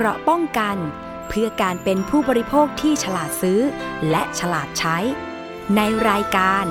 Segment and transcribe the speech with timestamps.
[0.00, 0.76] เกราะป้องกัน
[1.28, 3.60] เพื่อการเป็นผู้บริโภคที่ฉลาดซื้อ
[4.10, 4.96] และฉลาดใช้
[5.76, 5.80] ใน
[6.10, 6.64] รายการ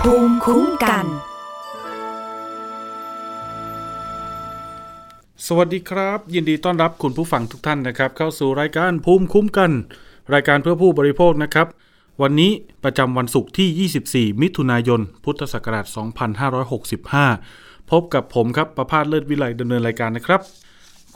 [0.00, 1.06] ภูมิคุ้มกัน
[5.46, 9.70] สวัสดีครับ ยินดีต้อนรับคุณผู้ฟังทุกท่านนะครับ เข้าสู่รายการภูมิคุ้มกัน
[10.34, 11.66] รายการเพื่อผู้บริโภคนะครับ
[12.22, 12.50] วันนี้
[12.84, 15.86] ประจำวันศุกร์ที่ 24 มิถุนายน พุทธศักราช
[17.08, 20.42] 2565 พบกับผมครับประพาสเลิศวิไลดำเนินรายการนะครับ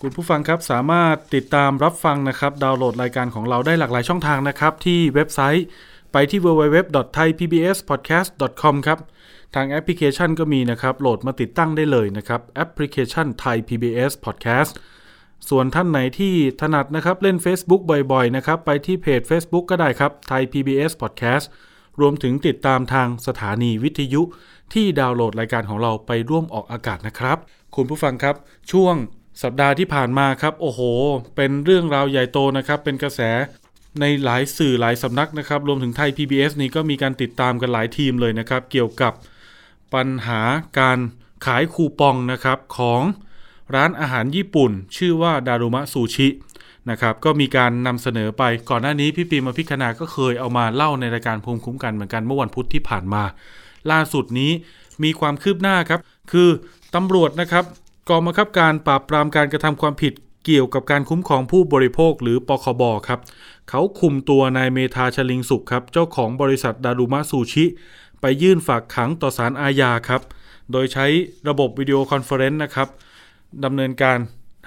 [0.01, 5.65] คุณผู้ฟังครับสามารถติดตามรับฟังนะครับ ดาวน์โหลดรายการของเราได้หลากหลายช่องทางนะครับ ที่เว็บไซต์
[6.13, 8.99] ไปที่ www.thaipbspodcast.com ครับ
[9.55, 14.73] ทางแอปพลิเคชันก็มีนะครับ โหลดมาติดตั้งได้เลยนะครับ แอปพลิเคชัน Thai PBS Podcast
[15.49, 21.45] ส่วนท่านไหนที่ถนัดนะครับ เล่น Facebook บ่อยๆ นะครับ ไปที่เพจ Facebook ก็ได้ครับ Thai PBS Podcast
[22.01, 24.23] รวมถึงติดตามทางสถานีวิทยุ
[24.75, 27.39] ที่ดาวน์โหลดรายการของเราไปร่วมออกอากาศนะครับ
[27.77, 28.37] คุณผู้ฟังครับ
[28.73, 28.95] ช่วง
[29.43, 30.81] สัปดาห์ที่ผ่านมาครับ โอ้โห
[31.37, 33.21] เป็นเรื่องราวใหญ่โตนะครับ เป็นกระแส
[34.01, 39.13] ในหลายสื่อหลายสำนักนะครับ รวมถึงไทย PBS นี่ก็มีการติดตามกันหลายทีมเลยนะครับ เกี่ยวกับ
[39.95, 40.43] ปัญหา
[40.79, 40.99] การ
[41.47, 43.03] ขายคูปองนะครับของ
[43.75, 46.29] ร้านอาหารญี่ปุ่น ชื่อว่าดารุมะซูชิ
[46.91, 53.23] นะครับ ก็มีการนำเสนอไปก่อนหน้านี้พี่ปีมาพิคณาก็เคยเอามาเล่าในรายการภูมิคุ้มกันเหมือนกันเมื่อวันพุธที่ผ่านมา
[53.91, 54.53] ล่าสุดนี้
[55.05, 56.01] มีความคืบหน้าครับ
[56.33, 56.49] คือ
[56.95, 57.65] ตำรวจนะครับ
[58.11, 60.13] กองบังคับการปราบปรามการกระทำความผิด
[60.45, 63.21] เกี่ยวกับการคุ้มครองผู้บริโภคหรือปคบครับ
[63.71, 67.65] เขาคุมตัวนายเมธาชลิงสุขครับ เจ้าของบริษัทดารุมะซูชิ
[68.21, 70.23] ไปยื่นฝากขังต่อศาลอาญาครับ
[70.73, 71.07] โดยใช้
[71.49, 72.89] ระบบ video conference นะครับ
[73.65, 74.19] ดำเนินการ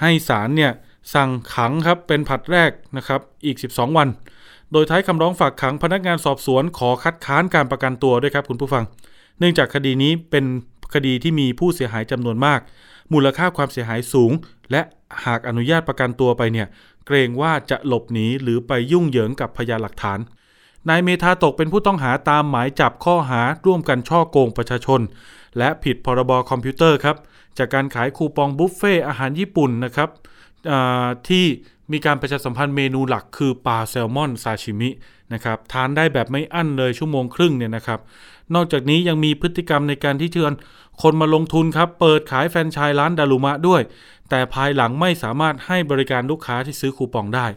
[0.01, 0.71] ให้ศาลเนี่ย
[1.13, 4.07] สั่งขังครับเป็นผัดแรกนะครับอีก 12 วัน
[4.71, 8.83] โดยท้ายคำร้องฝากขังพนักงานสอบสวนขอคัดค้านการประกันตัวด้วยครับคุณผู้ฟัง
[9.39, 10.45] เนื่องจากคดีนี้เป็น
[10.93, 12.61] คดีที่มีผู้เสียหายจำนวนมาก
[13.13, 14.31] มูลค่าความเสียหายสูง
[14.71, 14.81] และ
[15.25, 16.67] หากอนุญาตประกันตัวไปเนี่ย
[17.05, 20.19] เกรงว่าจะหลบหนีหรือไปยุ่งเหยิงกับพยานหลักฐาน
[20.89, 25.01] นายเมธาตกเป็นผู้ต้องหาตามหมายจับข้อหาร่วมกันช่อโกงประชาชน
[25.57, 27.17] และผิดพรบคอมพิวเตอร์ครับ
[27.57, 30.09] จากการขายคูปองบุฟเฟ่อาหารญี่ปุ่นนะครับ
[31.27, 31.45] ที่
[31.91, 34.89] มีการประชาสัมพันธ์เมนูหลักคือปลาแซลมอนซาชิมิ
[35.33, 37.99] นะครับทานได้แบบไม่อั้นเลยชั่วโมงครึ่งเนี่ยนะครับ
[38.55, 40.53] นอกจากนี้ยังมีพฤติกรรมในการที่เชิญ
[41.01, 43.81] คนมาลงทุนครับ เปิดขายแฟรนไชส์ร้านดารุมะด้วย
[44.29, 47.47] แต่ภายหลังไม่สามารถให้บริการลูกค้าที่ซื้อคูปองได้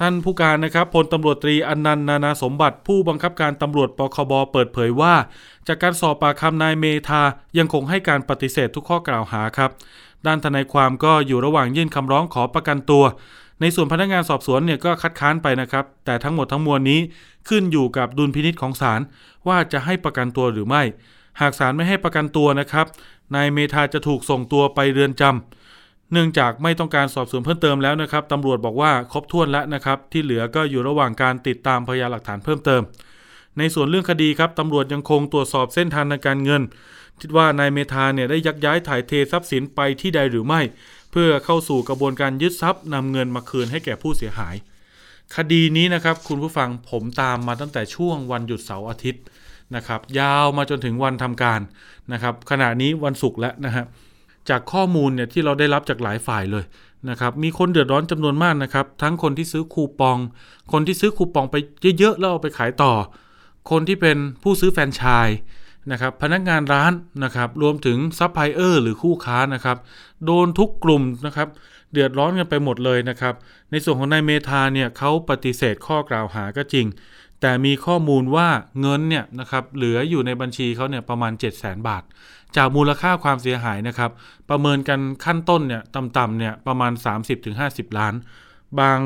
[0.00, 5.14] ท่านผู้การนะครับพลตำรวจตรีอนันต์นานาสมบัติ ผู้บังคับการตำรวจปคบเปิดเผยว่า
[5.68, 7.22] จากการสอบปากคำนายเมธา
[7.58, 9.70] ยังคงให้การปฏิเสธทุกข้อกล่าวหาครับ
[10.26, 13.04] ด้านทนายความก็อยู่ระหว่างยื่นคำร้องขอประกันตัว
[13.60, 17.00] ในส่วนพนักงานสอบสวนเนี่ยก็คัดค้านไปนะครับ แต่ทั้งหมดทั้งมวลนี้
[17.48, 19.00] ขึ้นอยู่กับดุลพินิษของศาล
[19.48, 20.82] ว่าจะให้ประกันตัวหรือไม่
[21.40, 22.86] หากศาลไม่ให้ประกันตัวนะครับ
[23.34, 32.82] นายเมธาจะถูกส่งตัวไปเรือนจำเนื่องจากไม่ต้องการสอบสวนเพิ่มเติมแล้วนะครับตำรวจบอกว่าครบถ้วนแล้วนะครับ ที่เหลือก็อยู่ระหว่างการติดตามพยานหลักฐานเพิ่มเติม
[33.58, 36.62] ในส่วนเรื่องคดีครับตำรวจยังคงตรวจสอบเส้นทางทางการเงิน
[37.20, 40.60] คิดว่านายเมธาเนี่ยได้ยักย้ายถ่ายเททรัพย์สินไปที่ใดหรือไม่
[41.20, 44.54] พื่อเข้าสู่กระบวนการยึดทรัพย์นำเงินมาคืนให้แก่ผู้เสียหาย
[45.36, 49.22] คดีนี้นะครับคุณผู้ฟังผมตามมาตั้งแต่ช่วงวันหยุดเสาร์อาทิตย์
[49.76, 51.60] นะครับยาวมาจนถึงวันทำการ
[52.12, 53.84] นะครับขณะนี้วันศุกร์แล้วนะฮะ
[54.48, 56.64] จากข้อมูลเนี่ยที่เราได้รับจากหลายฝ่ายเลย
[57.10, 60.18] นะครับมีคนเดือดร้อนจำนวนมากนะครับทั้งคนที่ซื้อคูปอง
[60.72, 61.56] คนที่ซื้อคูปองไป
[61.98, 62.92] เยอะๆแล้วเอาไปขายต่อ
[63.70, 65.38] คนที่เป็นผู้ซื้อแฟรนไชส์
[65.90, 66.92] นะครับพนักงานร้าน
[67.24, 69.78] นะครับรวมถึงซัพพลายเออร์หรือคู่ค้านะครับ
[70.24, 71.48] โดนทุกกลุ่มนะครับ
[71.92, 73.34] เดือดร้อนกันไปหมดเลยนะครับ
[73.70, 76.86] ในส่วนของนายเมธาเนี่ยเขาปฏิเสธข้อกล่าวหาก็จริง
[77.40, 78.48] แต่มีข้อมูลว่า
[78.80, 82.02] เงินเนี่ยนะครับเหลืออยู่ในบัญชีเขาเนี่ยประมาณ 7 0 0 0 0 0 บาท
[82.56, 84.10] จากมูลค่าความเสียหายนะครับ
[84.50, 86.92] ประเมินกันขั้นต้นเนี่ยต่ำๆเนี่ยประมาณ
[87.44, 88.14] 30-50 ล้าน
[88.80, 88.98] บาง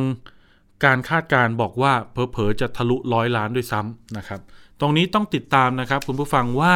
[0.84, 4.40] การคาดการบอกว่าเพอๆจะทะลุร้อยล้านด้วยซ้ำนะครับ
[4.80, 6.74] ตรงนี้ต้องติดตามนะครับ คุณผู้ฟังว่า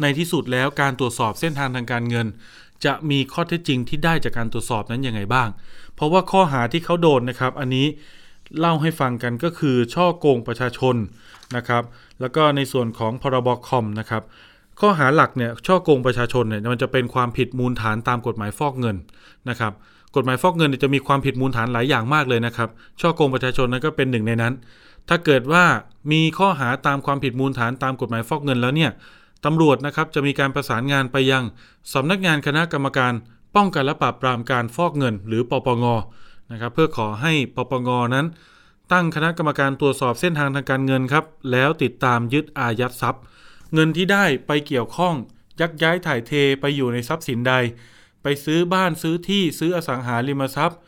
[0.00, 2.26] ในที่สุดแล้วการตรวจสอบเส้นทางทางการเงิน
[2.84, 5.48] จะมีข้อเท็จจริงที่ได้จากการตรวจสอบนั้นยังไงบ้าง
[5.94, 7.86] เพราะว่าข้อหาที่เขาโดนนะครับ อันนี้
[8.58, 10.96] เล่าให้ฟังกันก็คือช่อโกงประชาชน
[11.56, 11.82] นะครับ
[12.20, 14.22] แล้วก็ในส่วนของพรบคอมนะครับ
[14.80, 18.96] ข้อหาหลักเนี่ยช่อโกงประชาชนเนี่ยมันจะเป็นความผิดมูลฐานตามกฎหมายฟอกเงิน
[19.50, 19.72] นะครับ
[20.16, 22.68] กฎหมายฟอกเงินจะมีความผิดมูลฐานหลายอย่างมากเลยนะครับ
[23.00, 24.52] ช่อโกงประชาชนนั้นก็เป็นหนึ่งในนั้น
[25.08, 25.64] ถ้าเกิดว่า
[26.12, 28.90] มีข้อหาตามความผิดมูลฐานตามกฎหมายฟอกเงินแล้วเนี่ย
[29.44, 31.44] ตำรวจนะครับจะมีการประสานงานไปยัง
[31.94, 33.12] สำนักงานคณะกรรมการ
[33.56, 35.84] ป้องกันและปราบปรามการฟอกเงิน หรือปปง
[36.52, 38.26] นะครับเพื่อขอให้ปปงนั้น
[38.92, 43.22] ตั้งคณะกรรมการตรวจสอบเส้นทางทางการเงินครับแล้วติดตามยึดอายัดทรัพย์
[43.74, 45.14] เงินที่ได้ไปเกี่ยวข้อง
[45.60, 47.54] ยักย้ายถ่ายเทไปอยู่ในทรัพย์สินใด
[48.22, 50.78] ไปซื้อบ้านซื้อที่ซื้ออสังหาริมทรัพย์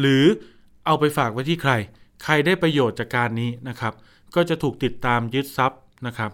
[0.00, 0.24] หรือ
[0.86, 1.72] เอาไปฝากไว้ที่ใคร
[2.24, 3.94] ใครได้ประโยชน์จากการนี้นะครับ
[4.34, 6.30] ก็จะถูกติดตามยึดทรัพย์นะครับ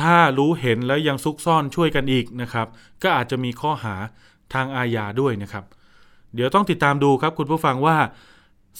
[0.00, 2.66] ถ้ารู้เห็นแล้วยังซุกซ่อนช่วยกันอีกนะครับ
[3.02, 3.94] ก็อาจจะมีข้อหา
[4.54, 5.64] ทางอาญาด้วยนะครับ
[6.34, 7.98] เดี๋ยวต้องติดตามดูครับคุณผู้ฟังว่า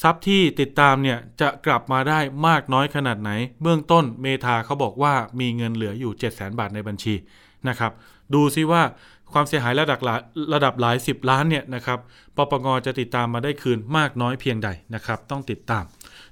[0.02, 3.30] ทรัพย์ที่ติดตามเนี่ยจะกลับมาได้มากน้อยขนาดไหน
[3.62, 7.14] เบื้องต้นเมธาเขาบอกว่ามีเงินเหลืออยู่ 7 0 0 0 0 0บาทในบัญชี
[7.68, 7.92] นะครับ
[8.34, 8.82] ดูซิว่า
[9.32, 10.20] ความเสียหายระดับหลาย
[10.54, 11.98] ระดับหลาย 10 ล้านเนี่ยนะครับ
[12.36, 15.84] ปปงจะติดตามมาได้คืนมากน้อยเพียงใดนะครับ ต้องติดตาม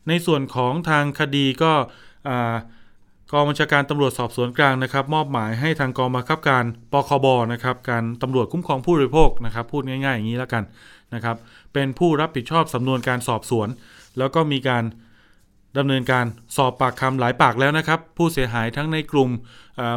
[0.08, 1.72] ในส่วนของทางคดีก็
[3.32, 10.64] กองบัญชาการตำรวจสอบสวนกลางนะครับ มอบหมายให้ทางกองบังคับการปคบนะครับการตำรวจคุ้มครองผู้บริโภคนะครับพูดง่ายๆอย่างนี้แล้วกัน
[11.14, 11.36] นะครับ
[11.72, 13.68] เป็นผู้รับผิดชอบสำนวนการสอบสวน
[14.18, 14.84] แล้วก็มีการ
[15.78, 16.24] ดำเนินการ
[16.56, 19.30] สอบปากคำหลายปากแล้วนะครับ ผู้เสียหายทั้งในกลุ่ม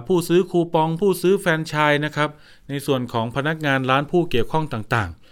[0.08, 2.30] ผู้ซื้อคูปอง ผู้ซื้อแฟนชส์นะครับ
[2.70, 5.27] ในส่วนของพนักงานร้านผู้เกี่ยวข้องต่างๆ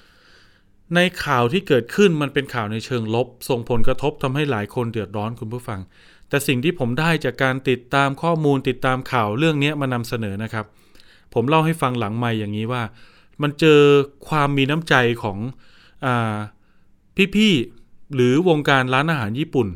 [0.95, 5.79] ในข่าวที่เกิดขึ้นมันเป็นข่าวในเชิงลบ ส่งผลกระทบทำให้หลายคนเดือดร้อนคุณผู้ฟัง
[6.29, 10.65] แต่สิ่งที่ผมได้จากการติดตามข้อมูลติดตามข่าวเรื่องนี้มานำเสนอนะครับ
[11.33, 12.83] ผมเล่าให้ฟังหลังไม่อย่างนี้ว่า
[13.41, 13.81] มันเจอ
[14.27, 15.37] ความมีน้ำใจของ
[16.05, 16.07] อ
[17.35, 19.67] พี่ๆหรือวงการร้านอาหารญี่ปุ่น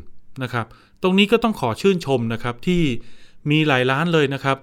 [0.42, 0.66] นะครับ
[1.02, 2.82] ตรงนี้ก็ต้องขอชื่นชมนะครับที่
[3.50, 4.58] มีหลายร้านเลยนะครับ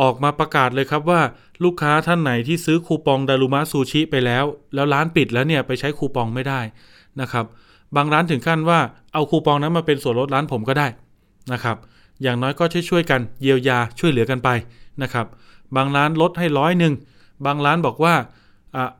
[0.00, 1.20] ออกมาประกาศเลยครับว่า
[1.64, 4.44] ลูกค้าท่านไหนที่ซื้อคูปองดารุมะซูชิไปแล้ว
[4.74, 6.60] แล้วร้านปิดแล้วเนี่ยไปใช้คูปองไม่ได้
[7.20, 7.44] นะครับ
[7.96, 8.78] บางร้านถึงขั้นว่า
[9.12, 10.86] เอาคูปองนั้นมาเป็นส่วนลดร้านผมก็ได้
[11.52, 11.76] นะครับ
[12.22, 14.48] อย่างน้อยก็ช่วยช่วยกันเยียวยาช่วยเหลือกันไป
[15.02, 15.26] นะครับ
[15.76, 16.94] บางร้านลดให้ร้อยหนึ่ง
[17.46, 18.14] บางร้านบอกว่า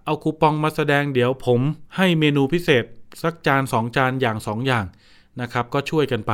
[0.04, 1.60] เอาคูปองมาแสดงเดี๋ยวผม
[1.96, 2.84] ให้เมนูพิเศษ
[3.22, 4.84] สักจาน 2 จานอย่าง 2 อย่าง
[5.40, 6.32] นะครับ ก็ช่วยกันไป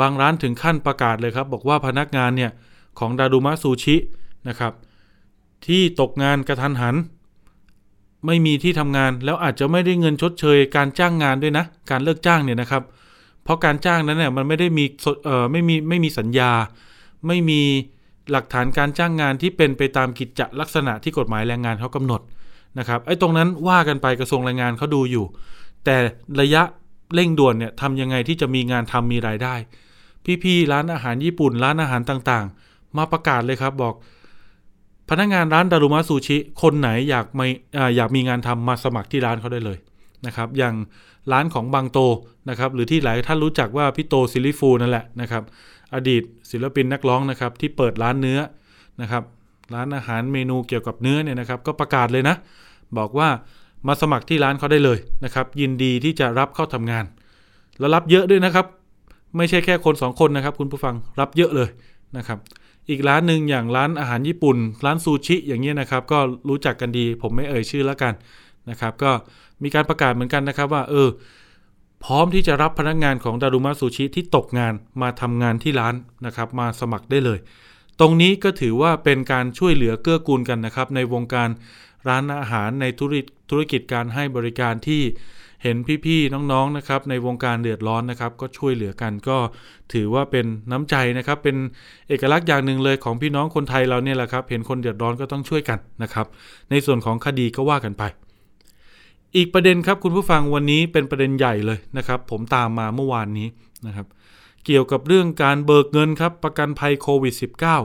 [0.00, 2.50] บางร้านถึงขั้นประกาศเลยครับ บอกว่าพนักงานเนี่ย
[2.98, 3.96] ของดารุมะซูชิ
[4.48, 4.72] นะครับ
[5.66, 6.96] ที่ตกงานกระทันหัน
[8.26, 12.82] ไม่มีที่ทำงานแล้วอาจจะไม่ได้เงินชดเชย การจ้างงานด้วยนะ การเลิกจ้างเนี่ยนะครับ
[13.44, 14.84] เพราะการจ้างนั้นเนี่ยมันไม่ได้มี
[15.24, 16.52] เอ่อไม่มีไม่มีสัญญา
[17.26, 17.60] ไม่มี
[18.30, 22.20] หลักฐานการจ้างงานที่เป็นไปตามกิจจลักษณะที่กฎหมายแรงงานเขากำหนด
[22.78, 25.24] นะครับไอ้ตรงนั้นว่ากันไปกระทรวงแรงงานเขาดูอยู่
[25.84, 25.96] แต่
[26.40, 26.62] ระยะ
[27.14, 29.54] เร่งด่วนเนี่ยทำยังไงที่จะมีงานทำมีรายได้
[30.42, 33.94] พี่ๆร้านอาหารญี่ปุ่น ร้านอาหารต่างๆ มาประกาศเลยครับบอก
[35.10, 37.46] พนักงานร้านดารุมะซูชิ คนไหนอยากไม่
[37.96, 39.78] อยากมีงานทำมาสมัครที่ร้านเขาได้เลย
[40.26, 40.74] นะครับ อย่าง
[41.32, 41.98] ร้านของบางโต
[42.48, 45.42] นะครับ หรือที่หลายท่านรู้จักว่าพี่โตซิลิฟูนั่นแหละนะครับ
[45.94, 48.38] อดีตศิลปินนักร้องนะครับ ที่เปิดร้านเนื้อ
[49.00, 49.22] นะครับ
[49.74, 52.36] ร้านอาหารเมนูเกี่ยวกับเนื้อเนี่ยนะครับ ก็ประกาศเลยนะ
[52.98, 53.28] บอกว่า
[53.86, 57.04] มาสมัครที่ร้านเขาได้เลยนะครับ ยินดีที่จะรับเข้าทำงาน
[57.78, 58.66] แล้วรับเยอะด้วยนะครับ
[59.36, 61.68] ไม่ใช่แค่คนสองคนนะครับ คุณผู้ฟังรับเยอะเลย
[62.16, 62.38] นะครับ
[62.90, 66.18] อีกร้านหนึ่งอย่างร้านอาหารญี่ปุ่น ร้านซูชิอย่างเงี้ยนะครับ ก็
[66.48, 68.14] รู้จักกันดี ผมไม่เอ่ยชื่อแล้วกัน
[68.70, 69.10] นะครับ ก็
[69.62, 71.08] มีการประกาศเหมือนกันนะครับว่า เออ
[72.04, 75.94] พร้อมที่จะรับพนักงานของดารุมะซูชิที่ตกงานมาทำงานที่ร้าน
[76.26, 77.38] นะครับ มาสมัครได้เลย
[78.00, 81.48] ตรงนี้ก็ถือว่าเป็นการช่วยเหลือเกื้อกูลกันนะครับ ในวงการ
[82.08, 83.14] ร้านอาหารในธุร
[83.50, 85.02] ธุรกิจการให้บริการที่
[85.62, 89.36] เห็นพี่ๆน้องๆนะครับในวงการเดือดร้อนนะครับ ก็ช่วยเหลือกันก็
[89.92, 91.56] ถือว่าเป็นน้ำใจนะครับ เป็น
[92.08, 96.26] เอกลักษณ์อย่างหนึ่งเลยของพี่น้องคนไทยเราเนี่ยแหละครับ เห็นคนเดือดร้อนก็ต้องช่วยกันนะครับ
[96.70, 98.02] ในส่วนของคดีก็ว่ากันไป
[99.36, 103.48] อีกประเด็นครับคุณผู้ฟังวันนี้เป็นประเด็นใหญ่เลยนะครับ ผมตามมาเมื่อวานนี้
[103.86, 104.06] นะครับ
[104.66, 107.34] เกี่ยวกับเรื่องการเบิกเงินครับ ประกันภัยโควิด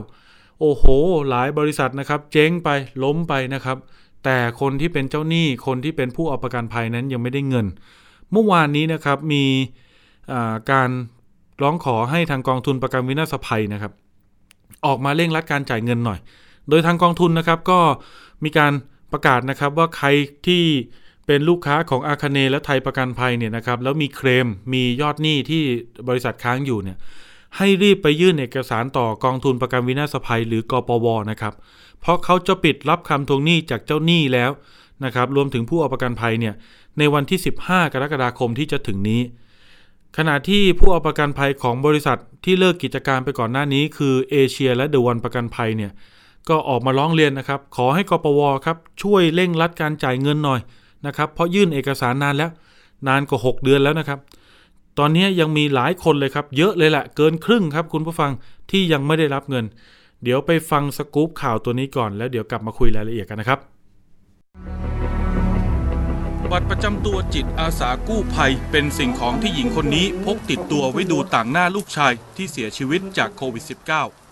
[0.06, 0.84] -19 โอ้โห
[1.28, 2.68] หลายบริษัทนะครับ เจ๊งไป
[3.04, 3.76] ล้มไปนะครับ
[4.24, 7.66] แต่คนที่เป็นเจ้าหนี้คนที่เป็นผู้เอาประกันภัยนั้นยังไม่ได้เงิน
[8.32, 9.44] เมื่อวานนี้นะครับมี
[10.72, 10.90] การ
[11.62, 13.92] ร้องขอให้ทางกองทุนประกันวินาศภัยนะครับ
[14.86, 16.18] ออกมาเร่งรัดการจ่ายเงินหน่อย
[16.68, 17.80] โดยทางกองทุนนะครับก็
[18.44, 18.72] มีการ
[19.12, 20.08] ประกาศนะครับว่าใคร
[20.46, 20.62] ที่
[21.26, 25.62] เป็นลูกค้าของอาคาเนและไทยประกันภัยเนี่ยนะครับแล้วมีเคลมมียอดหนี้ที่
[26.08, 26.98] บริษัทค้างอยู่เนี่ย
[27.56, 31.54] ให้รีบไปยื่นเอกสารต่อกองทุนประกันวินาศภัยหรือกปวนะครับ
[32.00, 34.50] เพราะเขาจะปิดรับคำทวงหนี้จากเจ้าหนี้แล้ว
[35.04, 36.54] นะครับ รวมถึงผู้เอาประกันภัยเนี่ย
[36.98, 39.20] ในวันที่ 15 กรกฎาคมที่จะถึงนี้
[40.16, 45.92] ขณะที่ผู้เอาประกันภัยของบริษัทที่เลิกกิจการไปก่อนหน้านี้ คือเอเชียและเดอะวันประกันภัยเนี่ย
[46.48, 50.60] ก็ออกมาร้องเรียนนะครับ ขอให้กปวครับช่วยเร่งรัดการจ่ายเงินหน่อย
[51.06, 52.50] นะครับ เพราะยื่นเอกสารนานแล้ว
[53.08, 54.18] นานกว่า 6 เดือนแล้วนะครับ
[54.98, 58.30] ตอนนี้ยังมีหลายคนเลยครับ เยอะเลยแหละเกินครึ่งครับ คุณผู้ฟัง
[58.70, 59.64] ที่ยังไม่ได้รับเงิน
[60.22, 63.58] เดี๋ยวไปฟังสกู๊ปข่าวตัวนี้ก่อนแล้วเดี๋ยวกลับมาคุยรายละเอียดกันนะครับ
[66.50, 74.27] บัตรประจำตัวจิตอาสากู้ภัย เป็นสิ่งของที่หญิงคนนี้พกติดตัวไว้ดูต่างหน้าลูกชายที่เสียชีวิตจากโควิด -19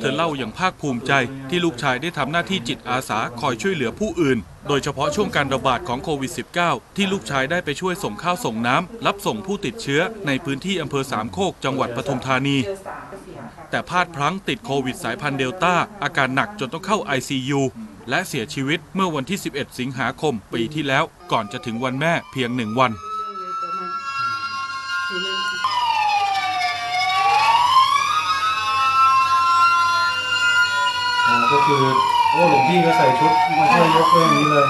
[0.00, 1.12] เธอเล่าอย่างภาคภูมิใจ
[1.50, 6.32] ที่ลูกชายได้ทำหน้าที่จิตอาสาคอยช่วยเหลือผู้อื่น โดยเฉพาะช่วงการระบาดของโควิด
[6.64, 12.56] -19 ที่ลูกชายได้ไปช่วยส่งข้าวส่งน้ำรับส่งผู้ติดเชื้อในพื้นที่อำเภอสามโคกจังหวัดปทุมธานี
[13.70, 17.60] แต่พลาดพลั้งติดโควิดสายพันธุ์เดลต้า อาการหนักจนต้องเข้า ICU
[18.10, 22.92] และเสียชีวิตเมื่อวันที่ 11 สิงหาคมปีที่แล้วก่อนจะถึงวันแม่เพียงหนึ่งวัน
[31.50, 31.82] ก็คือ
[32.32, 34.68] โอ้หลวงพี่ก็ใส่ชุดมาช่วยยกเรื่องนี้เลย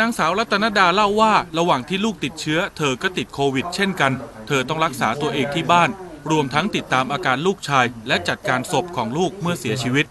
[0.00, 4.12] นางสาวรัตนดาเล่าว่าระหว่างที่ลูกติดเชื้อ เธอก็ติดโควิด เช่นกัน
[4.46, 5.90] เธอต้องรักษาตัวเองที่บ้าน
[6.30, 10.06] รวมทั้งติดตามอาการลูกชาย และจัดการศพของลูกเมื่อเสียชีวิต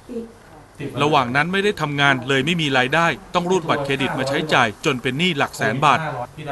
[1.01, 5.99] ระหว่างนั้นไม่ได้ทำงานเลยไม่มีรายได้ ต้องรูดบัตรเครดิตมาใช้จ่าย จนเป็นหนี้หลักแสนบาท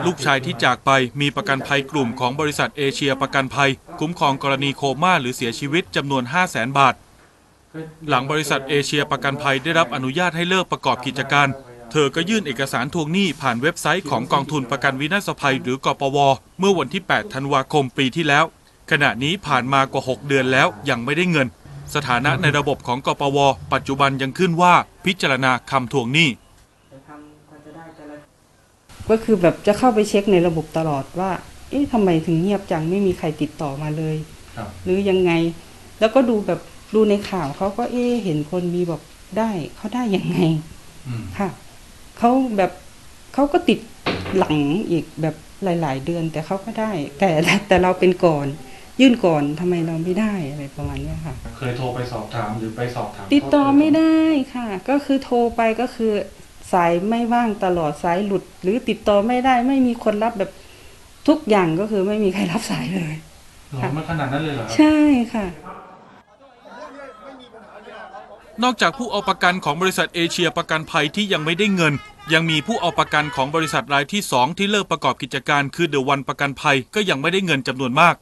[0.06, 0.92] ลูกชายที่จากไป
[1.22, 3.70] มีประกันภัยกลุ่มของบริษัทเอเชียประกันภัย
[4.00, 6.96] คุ้มครองกรณีโคม่าหรือเสียชีวิตจำนวน 5 0 0แสนบาท
[8.10, 11.48] หลังบริษัทเอเชียประกันภัยได้รับอนุญาตให้เลิกประกอบกิจการ
[11.92, 16.18] เธอก็ยื่นเอกสารทวงหนี้ผ่านเว็บไซต์ของกองทุนประกันวินาศภัย หรือกปว
[16.60, 18.46] เมื่อวันที่ 8 ธันวาคมปีที่แล้ว
[18.92, 21.48] ขณะนี้ผ่านมากว่า 6 เดือนแล้วยังไม่ได้เงิน
[21.96, 23.38] สถานะในระบบของกปว
[23.74, 24.74] ปัจจุบันยังขึ้นว่า
[25.06, 26.30] พิจารณาคำทวงหนี้
[29.10, 31.32] ก็คือแบบจะเข้าไปเช็คในระบบตลอดว่า
[31.70, 34.16] เอ๊ะทำไมถึงเงียบจังไม่มีใครติดต่อมาเลย
[34.58, 35.32] ครับหรือยังไง
[36.00, 36.60] แล้วก็ดูแบบ
[36.96, 39.02] ดูในข่าวเขาก็เอ๊ะเห็นคนมีแบบ
[39.38, 40.38] ได้เขาได้ยังไง
[41.08, 41.50] อืมค่ะ
[42.18, 42.72] เขาแบบ
[43.34, 43.80] เขาก็ติด
[44.38, 44.58] หลัง
[44.90, 47.30] อีกแบบหลาย ๆ เดือนแต่เขาก็ได้ แต่
[47.68, 48.46] แต่เราเป็นก่อน
[49.02, 54.18] ยื่นก่อนทำไมเราไม่ได้อะไรประมาณเนี้ยค่ะ เคยโทรไปสอบถามหรือไปสอบถาม ติดต่อไม่ได้
[54.56, 56.12] ค่ะ ก็คือโทรไปก็คือ
[56.74, 60.52] สายไม่ว่างตลอดสายหลุด หรือติดต่อไม่ได้ไม่มีคนรับแบบ
[61.28, 63.14] ทุกอย่างก็คือไม่มีใครรับสายเลย
[63.70, 64.98] โอ้มันขนาดนั้นเลยเหรอครับใช่
[65.34, 65.48] ค่ะ
[68.64, 71.94] นอกจากผู้เอาประกันของบริษัทเอเชียประกันภัยที่ยังไม่ได้เงิน
[72.34, 78.16] ยังมีผู้เอาประกันของบริษัทรายที่ 2 ที่เลิกประกอบกิจการคือเดอะวันประกันภัยก็ยังไม่ได้เงินจำนวนมาก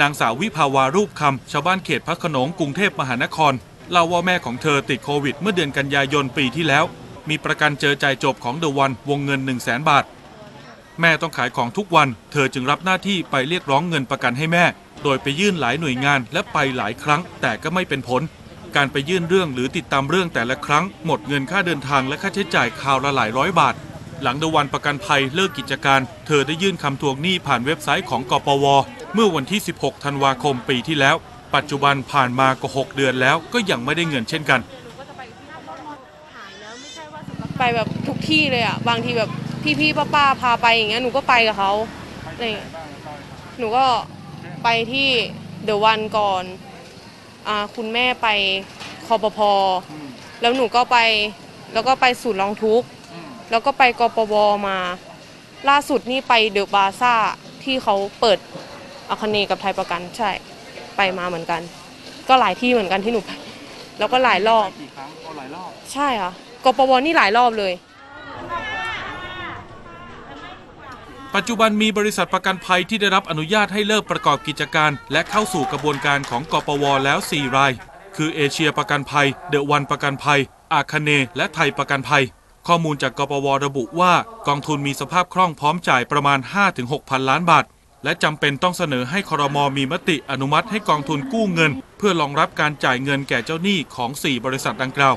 [0.00, 3.52] นางสาววิภาวารูปคำชาวบ้านเขตพระขนงกรุงเทพมหานคร
[3.90, 6.84] เล่าว่าแม่ของเธอติดโควิด เมื่อเดือนกันยายนปีที่แล้ว
[7.28, 10.04] มีประกันเจอจ่ายจบของเดอะวันวงเงิน 1 0 0 0 0แสนบาท
[11.00, 14.64] แม่ต้องขายของทุกวัน เธอจึงรับหน้าที่ไปเรียกร้องเงินประกันให้แม่
[15.02, 18.22] โดยไปยื่นหลายหน่วยงานและไปหลายครั้ง แต่ก็ไม่เป็นผล
[18.76, 23.74] การไปยื่นเรื่องหรือติดตามเรื่องแต่ละครั้ง หมดเงินค่าเดินทางและค่าใช้จ่ายคราวละหลายร้อยบาท
[24.22, 28.66] หลังเดอะวันประกันภัยเลิกกิจการ เธอได้ยื่นคำทวงหนี้ผ่านเว็บไซต์ของกปว
[29.14, 31.16] เมื่อวันที่ 16 ธันวาคมปีที่แล้ว
[31.54, 34.60] ปัจจุบันผ่านมากว่า6เดือนแล้วก็ยังไม่ได้เงินเช่นกัน
[37.58, 39.30] ไปแบบทุกที่เลยอะ บางทีแบบ
[39.80, 41.72] พี่ๆป้าๆพาไปอย่างเงี้ยหนูก็ไปกับเขา
[42.24, 42.72] อะไรอย่างเงี้ย
[43.58, 43.84] หนูก็
[44.64, 45.08] ไปที่
[45.64, 46.44] เดอะวันก่อน
[47.48, 48.28] อาคุณแม่ไป
[49.06, 49.52] คอปพอ
[50.40, 50.98] แล้วหนูก็ไป
[51.72, 52.86] แล้วก็ไปศูนย์ร้องทุกข์
[53.50, 54.34] แล้วก็ไปกปว
[54.68, 54.78] มา
[55.68, 57.14] ล่าสุดนี่ไปเดอะบาซ่า
[57.64, 58.38] ที่เขาเปิด
[59.10, 60.30] อาคเนย์กับไทยประกันใช่
[60.96, 61.60] ไปมาเหมือนกัน
[62.28, 63.30] ก็หลายที่เหมือนกันที่หนูไป
[63.98, 64.68] แล้วก็หลายรอบ
[65.92, 66.32] ใช่ค่ะ
[66.64, 67.72] กปวนี่หลายรอบเลย
[71.34, 77.72] ปัจจุบันมีบริษัทประกันภัยที่ได้รับอนุญาตให้เลิกประกอบกิจการ และเข้าสู่กระบวนการของกปวแล้ว 4 ราย
[78.16, 80.40] คือเอเชียประกันภัย เดอะวันประกันภัย
[80.72, 82.22] อาคเนย์และไทยประกันภัย
[82.66, 84.12] ข้อมูลจากกปวระบุว่า
[84.48, 86.38] กองทุนมีสภาพคล่องพร้อมจ่ายประมาณ
[86.74, 87.64] 5-6พันล้านบาท
[88.04, 95.14] และจำเป็นต้องเสนอให้ครมมีมติอนุมัติให้กองทุนกู้เงิน เพื่อรองรับการจ่ายเงินแก่เจ้าหนี้ของ 4 บริษัทดังกล่าว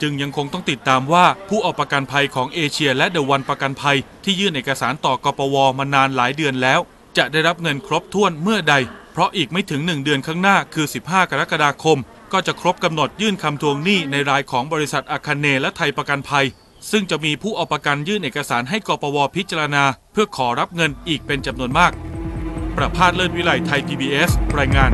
[0.00, 6.80] จึงยังคงต้องติดตามว่าผู้เอาประกันภัยของเอเชีย และเดอะวันประกันภัย ที่ยื่นเอกสารต่อกปวมานานหลายเดือนแล้ว
[7.18, 8.74] จะได้รับเงินครบถ้วนเมื่อใด
[9.12, 11.98] เพราะอีกไม่ถึง 1 เดือนข้างหน้าคือ 15 กรกฎาคม
[12.32, 16.46] ก็จะครบกำหนดยื่นคำทวงหนี้ในรายของบริษัทอาคาเนและไทยประกันภัย
[16.90, 21.92] ซึ่งจะมีผู้เอาประกันยื่นเอกสารให้กปวพิจารณา เพื่อขอรับเงินอีกเป็นจำนวนมาก
[22.76, 24.90] ประพาสเลิศวิไลไทย PBS รายงาน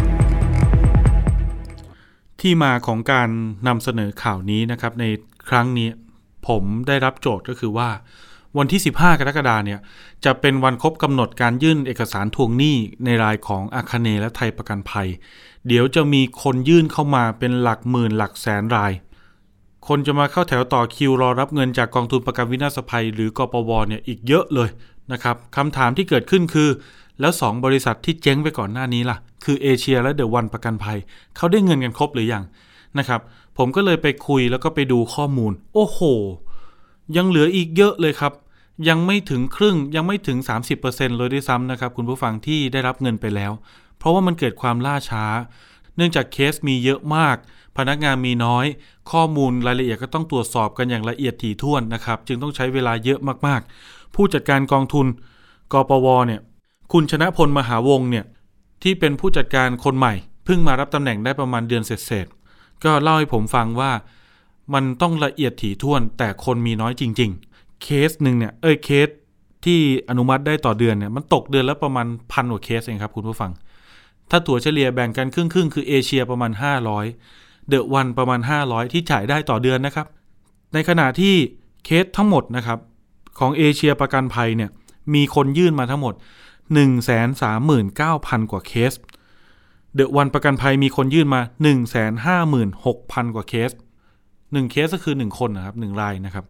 [2.41, 3.29] ที่มาของการ
[3.69, 5.05] นำเสนอข่าวนี้นะครับ ใน
[5.49, 5.89] ครั้งนี้
[6.49, 7.91] ผมได้รับโจทย์ก็คือว่า
[8.59, 9.81] วันที่ 15 กรกฎาเนี่ย
[10.25, 15.09] จะเป็นวันครบกำหนดการยื่นเอกสารทวงหนี้ในรายของอาคาเนและไทยประกันภัย
[15.67, 18.93] เดี๋ยวจะมีคนยื่นเข้ามาเป็นหลักหมื่นหลักแสนราย
[19.89, 24.69] คนจะมาเข้าแถวต่อคิวรอรับเงินจากกองทุนประกันวินาศภัย หรือกปวเนี่ยอีกเยอะเลย
[25.13, 26.69] นะครับคำถามที่เกิดขึ้นคือ
[27.21, 30.99] แล้ว 2 บริษัทที่เจ๊งไปก่อนหน้านี้ล่ะ คือเอเชียและเดอะวันประกันภัย
[31.37, 32.45] เขาได้เงินกันครบหรือยัง
[32.99, 33.21] นะครับ
[33.59, 36.01] ผมก็เลยไปคุยแล้วก็ไปดูข้อมูล โอ้โห
[37.17, 38.33] ยังเหลืออีกเยอะเลยครับ
[38.89, 40.39] ยังไม่ถึงครึ่งยังไม่ถึง
[40.79, 43.53] 30%เลยด้วยซ้ำนะครับ คุณผู้ฟังที่ได้รับเงินไปแล้ว
[43.99, 45.25] เพราะว่ามันเกิดความล่าช้า
[45.97, 47.37] เนื่องจากเคสมีเยอะมาก
[47.77, 48.67] พนักงานมีน้อย
[49.11, 55.07] ข้อมูลรายละเอียดก็ต้องตรวจสอบกันอย่างละเอียดถี่ถ้วนนะครับ จึงต้องใช้เวลาเยอะมากๆ ผู้จัดการกองทุน
[55.73, 56.41] กปวเนี่ย
[56.93, 58.25] คุณชนะพลมหาวงเนี่ย
[58.83, 60.15] ที่เป็นผู้จัดการคนใหม่
[60.45, 63.93] เพิ่งมารับตำแหน่งได้ประมาณเดือนเศษๆก็เล่าให้ผมฟังว่า
[64.75, 69.09] มันต้องละเอียดถี่ถ้วน แต่คนมีน้อยจริง ๆ เคสหนึ่งเนี่ยเอ้ยเคส
[69.65, 73.53] ที่อนุมัติได้ต่อเดือนเนี่ยมันตกเดือนละประมาณพันกว่าเคสเองครับคุณผู้ฟัง
[74.31, 80.07] ถ้าตั๋วเฉลี่ยแบ่งกันครึ่งครึ่งๆคือเอเชียประมาณ 500 เดอะวันประมาณ 500 ที่จ่ายได้ต่อเดือนนะครับ
[80.75, 81.35] ในขณะที่
[81.85, 82.79] เคสทั้งหมดนะครับ
[83.39, 84.71] ของเอเชียประกันภัยเนี่ย
[85.15, 86.15] มีคนยื่นมาทั้งหมด
[86.93, 88.93] 139,000 กว่าเคส
[89.95, 91.41] เดอะวันประกันภัยมีคนยื่นมา
[92.53, 93.71] 156,000 กว่าเคส
[94.23, 96.45] 1 เคสก็คือ 1 คนนะครับ1รายนะครับ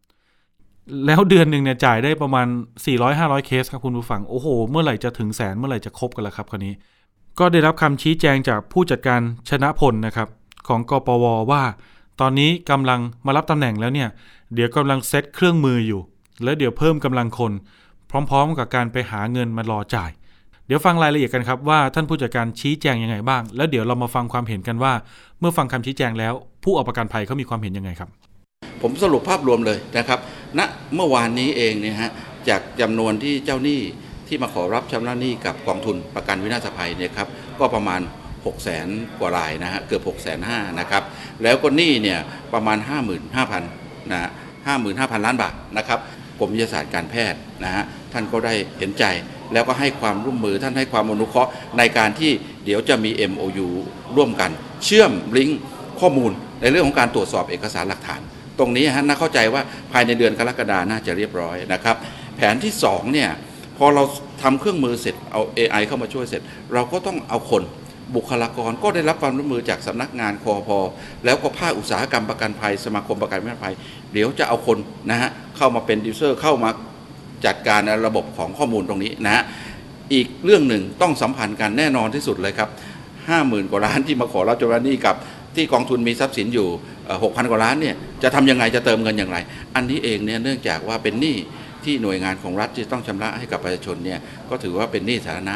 [1.06, 2.47] แล้วเดือนหนึ่งเนี่ยจ่ายได้ประมาณ
[2.97, 6.75] 400-500 เคสครับคุณผู้ฟัง โอ้โห เมื่อไหร่จะถึงแสนเมื่อไหร่จะครบกันละครับคราวนี้
[7.38, 10.28] ก็ได้รับคำชี้แจงจากผู้จัดการชนะพลนะครับ
[10.68, 11.62] ของกปวว่า
[12.21, 14.09] ตอนนี้กำลังมารับตำแหน่งแล้วเนี่ย
[14.54, 16.00] เดี๋ยวกำลังเซตเครื่องมืออยู่
[16.44, 17.52] แล้วเดี๋ยวเพิ่มกำลังคน
[18.11, 20.11] พร้อมๆ กับการไปหาเงินมารอจ่าย
[20.66, 24.92] เดี๋ยวฟังรายละเอียดกันครับว่าท่านผู้จัดการชี้แจงยังไงบ้าง แล้วเดี๋ยวเรามาฟังความเห็นกันว่า
[25.40, 26.33] เมื่อฟังคำชี้แจงแล้ว
[26.64, 28.09] ผู้เอาประกันภัยเขามีความเห็นยังไงครับ
[28.83, 30.18] ผมสรุปภาพรวมเลยนะครับ
[30.59, 30.61] ณ
[30.94, 32.11] เมื่อวานนี้เองเนี่ยฮะ
[32.49, 33.80] จากจำนวนที่เจ้าหนี้
[34.28, 37.28] ที่มาขอรับชำระหนี้กับกองทุนประกันวินาศภัยเนี่ยครับ
[37.59, 38.00] ก็ประมาณ
[38.45, 41.03] 6 0 0 0 0 0กว่ารายนะฮะเกือบ6 5 0 0 0นะครับ
[41.43, 42.19] แล้วก็หนี้เนี่ย
[42.53, 42.79] ประมาณ
[43.25, 44.31] 55,000นะฮะ
[44.77, 45.99] 55,000 ล้านบาทนะครับ
[46.39, 49.05] กรมวิทยาศาสตร์การแพทย์นะฮะท่านก็ได้เห็นใจ
[49.53, 52.33] แล้วก็ให้ความร่วมมือท่านให้ความอนุเคราะห์ในการที่
[52.65, 53.69] เดี๋ยวจะมี MOU
[54.17, 54.51] ร่วมกัน
[54.85, 55.61] เชื่อมลิงก์
[56.01, 58.21] ข้อมูลในเรื่องของการตรวจสอบเอกสารหลักฐาน
[58.59, 61.97] ตรงนี้ฮะน่าเข้าใจว่าภายในเดือนกรกฎาน่าจะเรียบร้อยนะครับ
[62.37, 63.31] แผนที่2เนี่ย
[63.79, 64.03] พอเรา
[64.43, 66.43] ทำเครื่องมือเสร็จเอา AI เข้ามาช่วยเสร็จ
[66.75, 67.63] เราก็ต้องเอาคน
[68.14, 70.68] บุคลากรก็ได้รับความร่วมมือจากสำนักงานคอพ
[71.25, 73.75] แล้วก็ภาคอุตสาหกรรมประกันภัย สมาคมประกันภัย
[74.12, 74.78] เดี๋ยวจะเอาคน
[75.11, 76.70] นะฮะเข้ามาเป็นดิวเซอร์เข้ามา
[77.46, 79.43] จัดการระบบของข้อมูลตรงนี้นะฮะ
[80.14, 82.69] อีกเรื่องหนึ่งต้องสัมพันธ์กันแน่นอนที่สุดเลยครับ
[83.28, 85.17] ห้าหมื่นกว่าล้านที่มาขอรับจำนำหนี้กับ
[85.56, 86.69] ที่กองทุนมีทรัพย์สินอยู่
[87.23, 89.38] หกพันกว่าล้านเนี่ยจะทำยังไงจะเติมเงินอย่างไร
[89.75, 91.36] อันนี้เองเนี่ยเนื่องจากว่าเป็นหนี้
[91.84, 94.19] ที่หน่วยงานของรัฐที่ต้องชำระให้กับประชาชนเนี่ย
[94.50, 95.54] ก็ถือว่าเป็นหนี้สาธารณะ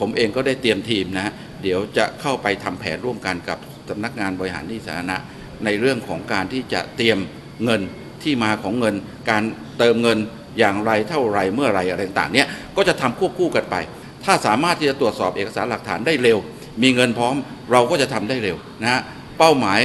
[0.00, 1.32] ผมเองก็ได้เตรียมทีมนะฮะ
[1.62, 5.16] เดี๋ยวจะเข้าไปทำแผนร่วมกันกับสำนักงานบริหารหนี้สาธารณะ
[5.64, 7.18] ในเรื่องของการที่จะเตรียม
[7.64, 7.80] เงิน
[8.22, 8.94] ที่มาของเงิน
[9.30, 9.42] การ
[9.78, 10.18] เติมเงิน
[10.58, 13.76] อย่างไรเท่าไรเมื่อไรอะไรต่างๆเนี่ยก็จะทำควบคู่กันไป
[14.24, 16.38] ถ้าสามารถที่จะตรวจสอบเอกสารหลักฐานได้เร็ว
[16.82, 17.34] มีเงินพร้อม
[17.72, 19.00] เราก็จะทำได้เร็วนะฮะ
[19.38, 19.80] เป้าหมาย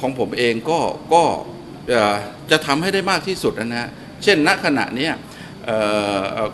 [0.00, 0.78] ของผมเองก็
[1.14, 1.22] ก็
[2.50, 3.88] จะทำให้ได้มากที่สุดนะฮะ
[4.22, 5.08] เช่นณขณะนี้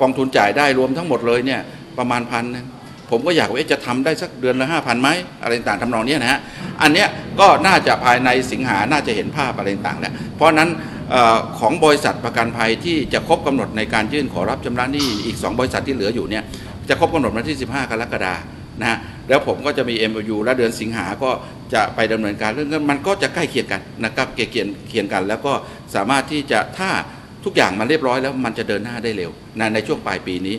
[0.00, 1.60] กองทุนจ่ายได้รวมทั้งหมดเลยเนี่ย
[1.98, 2.66] ประมาณพันนึง
[3.10, 5.08] ผมก็อยากว่าจะทำได้สักเดือนละห้าพันไหม
[5.42, 6.40] อะไรต่างๆทำนองนี้นะฮะ
[6.82, 7.08] อันเนี้ย
[7.40, 10.68] ก็น่าจะภายในสิงหาน่าจะเห็นภาพอะไรต่างๆแล้วเพราะนั้น
[11.14, 16.44] ออของบริษัทประกันภัยที่จะครบกำหนดในการยื่นขอรับชำระหนี้อีก 2 บริษัทที่เหลืออยู่เนี่ย
[16.88, 18.34] จะครบกำหนดวันที่ 15 กรกฎา
[18.80, 21.30] นะฮะแล้วผมก็จะมี MOU และเดือนสิงหาก็
[21.74, 25.52] จะไปดำเนินการเรื่องนั้นมันก็จะใกล้เคียงกันนะครับเคียงเคียงกัน แล้วก็
[25.94, 26.90] สามารถที่จะถ้า
[27.44, 30.56] ทุกอย่างมันเรียบร้อยแล้วมันจะเดินหน้าได้เร็วนะในช่วงปลายปีนี้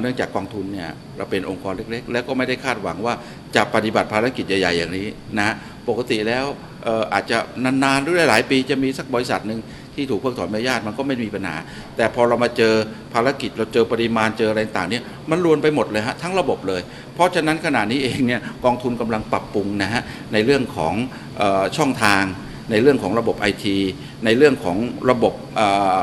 [0.00, 3.14] เนื่องจากกองทุนเนี่ยเราเป็นองค์กรเล็กๆ แล้วก็ไม่ได้คาดหวังว่า
[3.56, 5.06] จะปฏิบัติภารกิจใหญ่ๆ อย่างนี้
[5.38, 5.54] นะ
[5.88, 6.44] ปกติแล้ว
[6.86, 9.60] อออาจจะนานๆหรือหลายๆปีจะมีสักบริษัทหนึ่ง
[9.94, 11.56] ที่ถูกเพิกถอนใบอนุญาตมันก็ไม่มีปัญหา
[11.96, 12.74] แต่พอเรามาเจอ
[13.14, 16.80] ภารกิจเราเจอปริมาณเจออะไรต่างเนี่ยมันรวนไปหมดเลยฮะทั้งระบบเลย
[17.14, 20.94] เพราะฉะนั้นขณะนี้เองเนี่ยกองทุนกำลังปรับปรุงนะฮะในเรื่องของ
[21.40, 22.22] ออช่องทาง
[22.72, 23.76] ในเรื่องของระบบไอที
[24.24, 24.76] ในเรื่องของ
[25.10, 25.58] ระบบเ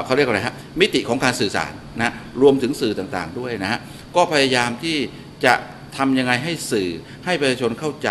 [0.05, 3.79] เขาเรียกอะไรฮะมิติของการสื่อสารนะรวมถึงสื่อต่างๆด้วยนะฮะ
[4.15, 4.97] ก็พยายามที่
[5.45, 5.53] จะ
[5.97, 6.89] ทำยังไงให้สื่อ
[7.25, 8.09] ให้ประชาชนเข้าใจ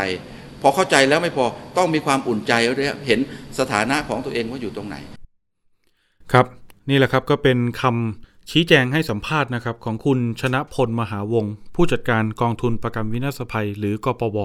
[0.63, 1.45] พอเข้าใจแล้วไม่พอ
[1.77, 3.21] ต้องมีความอุ่นใจด้วยเห็น
[3.59, 4.97] สถานะของตัวเองว่าอยู่ตรงไหน
[6.33, 6.47] ครับ
[6.91, 14.39] นี่แหละครับก็เป็นคำชี้แจงให้สัมภาษณ์นะครับของคุณชนะพลมหาวงศ์ผู้จัดการกองทุนประกันวินาศภัย หรือกปว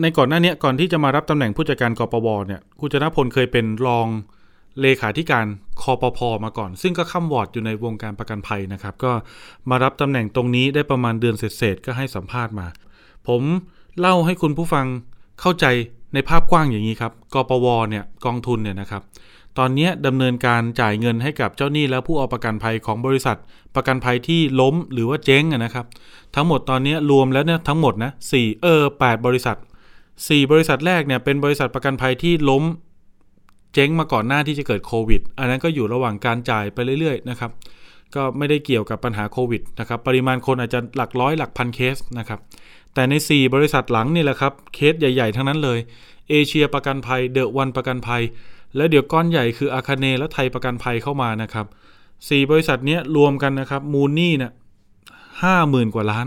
[0.00, 4.06] ในก่อนหน้านี้ก่อนที่จะมารับตำแหน่งผู้จัดการกปวเนี่ยคุณชนะพลเคยเป็นรอง
[4.80, 5.46] เลขาธิการ
[5.82, 9.12] คอปพมาก่อน ซึ่งก็ข้ามวอร์ดอยู่ในวงการประกันภัยนะครับ ก็
[9.70, 12.66] มารับตำแหน่งตรงนี้ได้ประมาณเดือนเศษๆก็ให้สัมภาษณ์มา
[13.28, 13.42] ผม
[14.00, 14.86] เล่าให้คุณผู้ฟัง
[15.40, 15.66] เข้าใจ
[16.14, 19.02] ในภาพกว้างอย่างนี้ครับกปวเนี่ยกองทุนเนี่ยนะครับ
[19.58, 23.36] ตอนนี้ดำเนินการจ่ายเงินให้กับเจ้าหนี้และผู้เอาประกันภัยของบริษัท
[23.74, 25.86] ประกันภัยที่ล้มหรือว่าเจ๊งนะครับ
[26.34, 29.56] ทั้งหมดตอนนี้รวมแล้วเนี่ยทั้งหมดนะสี่เออแปดบริษัท
[30.28, 32.64] สี่บริษัทแรกเนี่ยเป็นบริษัทประกันภัยที่ล้ม
[33.74, 37.50] เจ๊งมาก่อนหน้าที่จะเกิดโควิด อันนั้นก็อยู่ระหว่างการจ่ายไปเรื่อยๆนะครับ
[38.14, 42.40] ก็ไม่ได้เกี่ยวกับปัญหาโควิดนะครับ ปริมาณคนอาจจะหลักร้อยหลักพันเคสนะครับ
[42.94, 45.78] แต่ใน 4 บริษัทหลังนี่แหละครับ เคสใหญ่ๆ ทั้งนั้นเลย
[46.30, 48.22] เอเชียประกันภัย เดอะวันประกันภัย
[48.76, 51.66] และเดี๋ยวก้อนใหญ่คืออาคาเนและไทยประกันภัยเข้ามานะครับ
[52.08, 54.52] 4 บริษัทนี้รวมกันนะครับ มูลนี่เนี่ย
[55.42, 56.26] ห้าหมื่นกว่าล้าน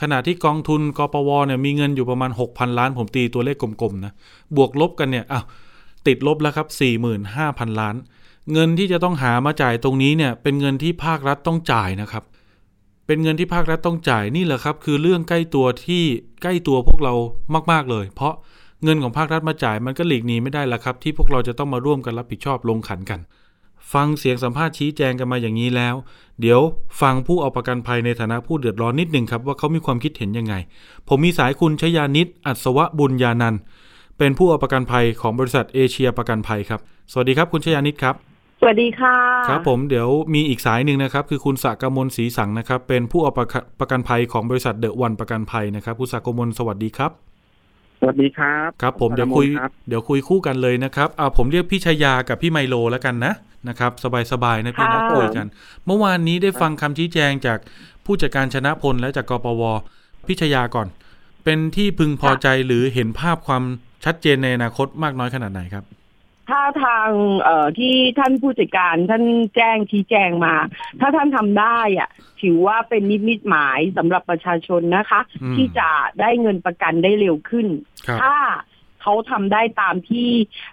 [0.00, 4.12] ขณะที่กองทุนกปวเนี่ยมีเงินอยู่ประมาณ 6,000 ล้าน ผมตีตัวเลขกลมๆนะ
[4.56, 5.44] บวกลบกันเนี่ยอ้าว
[6.06, 6.66] ติดลบแล้วครับ
[7.20, 7.96] 45,000 ล้าน
[8.52, 12.24] เงินที่จะต้องหามาจ่ายตรงนี้เนี่ย เป็นเงินที่ภาครัฐต้องจ่ายนะครับ
[13.06, 16.02] เป็นเงินที่ภาครัฐต้องจ่ายนี่แหละครับ คือเรื่องใกล้ตัวที่
[16.42, 17.14] ใกล้ตัวพวกเรา
[17.72, 18.34] มากๆเลย เพราะ
[18.84, 23.20] เงินของภาครัฐมาจ่ายมันก็หลีกหนีไม่ได้ละครับ ที่พวกเราจะต้องมาร่วมกันรับผิดชอบลงขันกัน
[23.92, 25.94] ฟังเสียงสัมภาษณ์ชี้แจงกันมาอย่างนี้แล้ว
[26.40, 26.60] เดี๋ยว
[27.00, 30.54] ฟังผู้เอาประกันภัยในฐานะผู้เดือดร้อนนิดหนึ่งครับว่าเขามีความคิดเห็นยังไง
[31.08, 33.60] ผมมีสายคุณชยานิตอัศวะบุญญานันท์
[34.18, 36.80] เป็นผู้เอาประกันภัยของบริษัทเอเชียประกันภัยครับ
[37.12, 38.14] สวัสดีครับคุณชยานิตครับ
[38.60, 39.16] สวัสดีค่ะ
[39.48, 47.10] ครับผมเดี๋ยวมีอีกสายหนึ่งนะครับคือคุณสากมลศรีสังนะครับ เป็นผู้เอาประกันประกันภัยของบริษัทเดอะวันประกันภัยนะครับคุณสากมลสวัสดีครับ
[48.00, 53.32] สวัสดีครับ ครับผมเดี๋ยวคุยครับเดี๋ยวคุยคู่กันเลยนะครับอ่าผมเรียกพี่ชายากับพี่ไมโลแล้วกันนะ
[53.68, 53.92] นะครับ
[54.32, 55.46] สบายๆนะพี่นะคุยกัน
[55.86, 57.58] เมื่อวานนี้ได้ฟังคำชี้แจงจาก
[58.04, 59.62] ผู้จัดการชนะพลและจากกปว
[60.26, 60.88] พี่ชายาก่อน
[61.44, 63.62] เป็นที่พึงพอใจหรือเห็นภาพความ
[64.04, 65.84] ชัดเจนในอนาคตมากน้อยขนาดไหนครับ
[66.50, 67.08] ถ้าทาง
[67.42, 69.24] เอ่อที่ท่านผู้จัดการท่าน
[69.56, 70.54] แจ้งชี้แจงมา
[71.00, 72.08] ถ้าท่านทำได้อะ
[72.42, 75.88] ถือว่าเป็นนิมิตหมายสำหรับประชาชนนะคะอืมที่จะ
[76.20, 77.66] ได้เงินประกันได้เร็วขึ้น
[78.06, 78.34] ครับถ้า
[79.02, 80.28] เขาทำได้ตามที่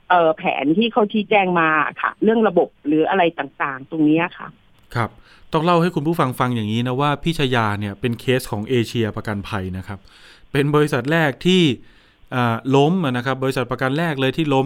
[0.09, 1.69] เอ่อแผนที่เขาชี้แจงมา
[2.01, 4.47] ค่ะ เรื่องระบบหรืออะไรต่างๆ ตรงเนี้ยค่ะ
[4.95, 5.09] ครับ
[5.53, 9.99] ต้องเล่าให้คุณผู้ฟังฟังอย่างนี้นะว่าพี่ชยาเนี่ยเป็นเคสของเอเชียประกันภัยนะครับ
[10.51, 11.61] เป็นบริษัทแรกที่
[12.35, 14.65] อ่าล้มอะนะครับ บริษัทประกันแรกเลยที่ล้ม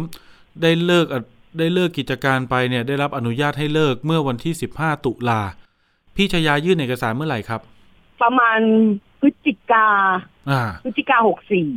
[0.61, 1.21] ได้เลิกอะ
[1.59, 5.41] ได้เลิกกิจการไปเนี่ยได้รับอนุญาตให้เลิกเมื่อวันที่ 15 ตุลา
[6.15, 7.61] พี่ชยายื่นเอกสารเมื่อไหร่ครับ
[8.21, 8.59] ประมาณ
[9.19, 9.87] พฤศจิกา
[10.49, 11.67] อ่าพฤศจิกาหกสี่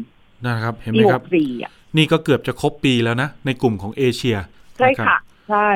[0.44, 4.36] นะครับ เห็นไหปีมหครับกสี่อะนี่ก็เกือบจะครบปีแล้วนะ ในกลุ่มของเอเชีย
[4.78, 5.16] ใช่นรับค่ะ
[5.48, 5.70] ใช่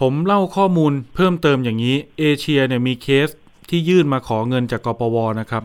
[0.00, 3.28] ผมเล่าข้อมูลเพิ่มเติมอย่างนี้ เอเชียเนี่ยมีเคส
[3.70, 5.62] ที่ยื่นมาขอเงินจากกปวนะครับ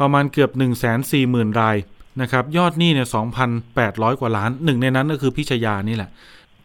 [0.00, 1.76] ประมาณเกือบ 1 4 0 0 0 0 ราย
[2.20, 3.08] นะครับ ยอดหนี้เนี่ย
[3.64, 6.10] 2,800 กว่าล้าน หนึ่งในนั้นก็คือพิชยานี่แหละ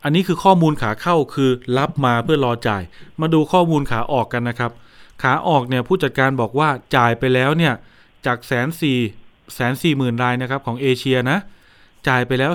[0.04, 2.84] อันนี้คือข้อมูลขาเข้าคือรับมาเพื่อรอจ่าย
[3.22, 4.72] มาดูข้อมูลขาออกกันนะครับ
[5.24, 7.74] ขาออกเนี่ยผู้จัดการบอกว่าจ่ายไปแล้วเนี่ย
[8.26, 9.00] จากแสนสี่
[9.54, 11.38] แสนสี่หมื่นรายนะครับของเอเชียนะ
[12.08, 12.52] จ่ายไปแล้ว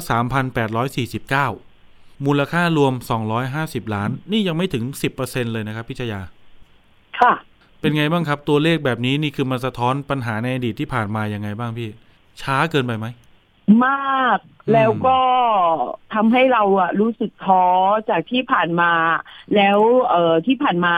[1.50, 2.92] 3,849 มูลค่ารวม
[3.44, 4.84] 250 ล้าน นี่ยังไม่ถึง
[5.18, 6.20] 10%เลยนะครับ พิชยา
[7.20, 7.32] ค่ะ
[7.80, 11.88] เป็นไงบ้างครับ ตัวเลขแบบนี้นี่คือมาสะท้อนปัญหาในอดีตที่ผ่านมายังไงบ้างพี่
[12.42, 13.06] ช้าเกินไปไหม
[13.86, 14.38] มาก
[14.72, 15.18] แล้วก็
[16.14, 17.64] ทำให้เราอะรู้สึกท้อ
[18.10, 18.92] จากที่ผ่านมา
[19.56, 20.96] แล้วเอ่อที่ผ่านมา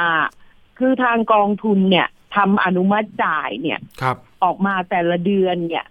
[0.78, 5.86] คือทางกองทุนเนี่ยทำอนุมัติจ่ายเนี่ยครับ ออกมาแต่ละเดือนเนี่ย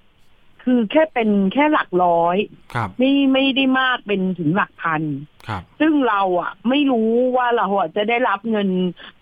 [0.63, 2.37] คือแค่เป็นแค่หลักร้อย
[2.73, 5.01] ครับไม่ไม่ได้มากเป็นถึงหลักพัน
[5.47, 8.67] ครับซึ่งเราอะไม่รู้ว่าเราอะจะได้รับเงิน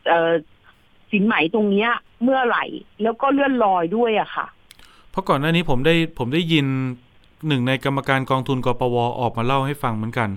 [0.08, 0.32] เอ่อ
[1.12, 1.90] สินไหมตรงเนี้ย
[2.24, 2.66] เมื่อไหร่
[3.04, 4.48] แล้วก็เลื่อนลอยด้วยอะค่ะ
[5.12, 6.66] เพราะก่อนหน้านี้ผมได้ผมได้ยิน
[7.48, 10.30] หนึ่งในกรรมการกองทุนกปวออกมาเล่าให้ฟังเหมือนกัน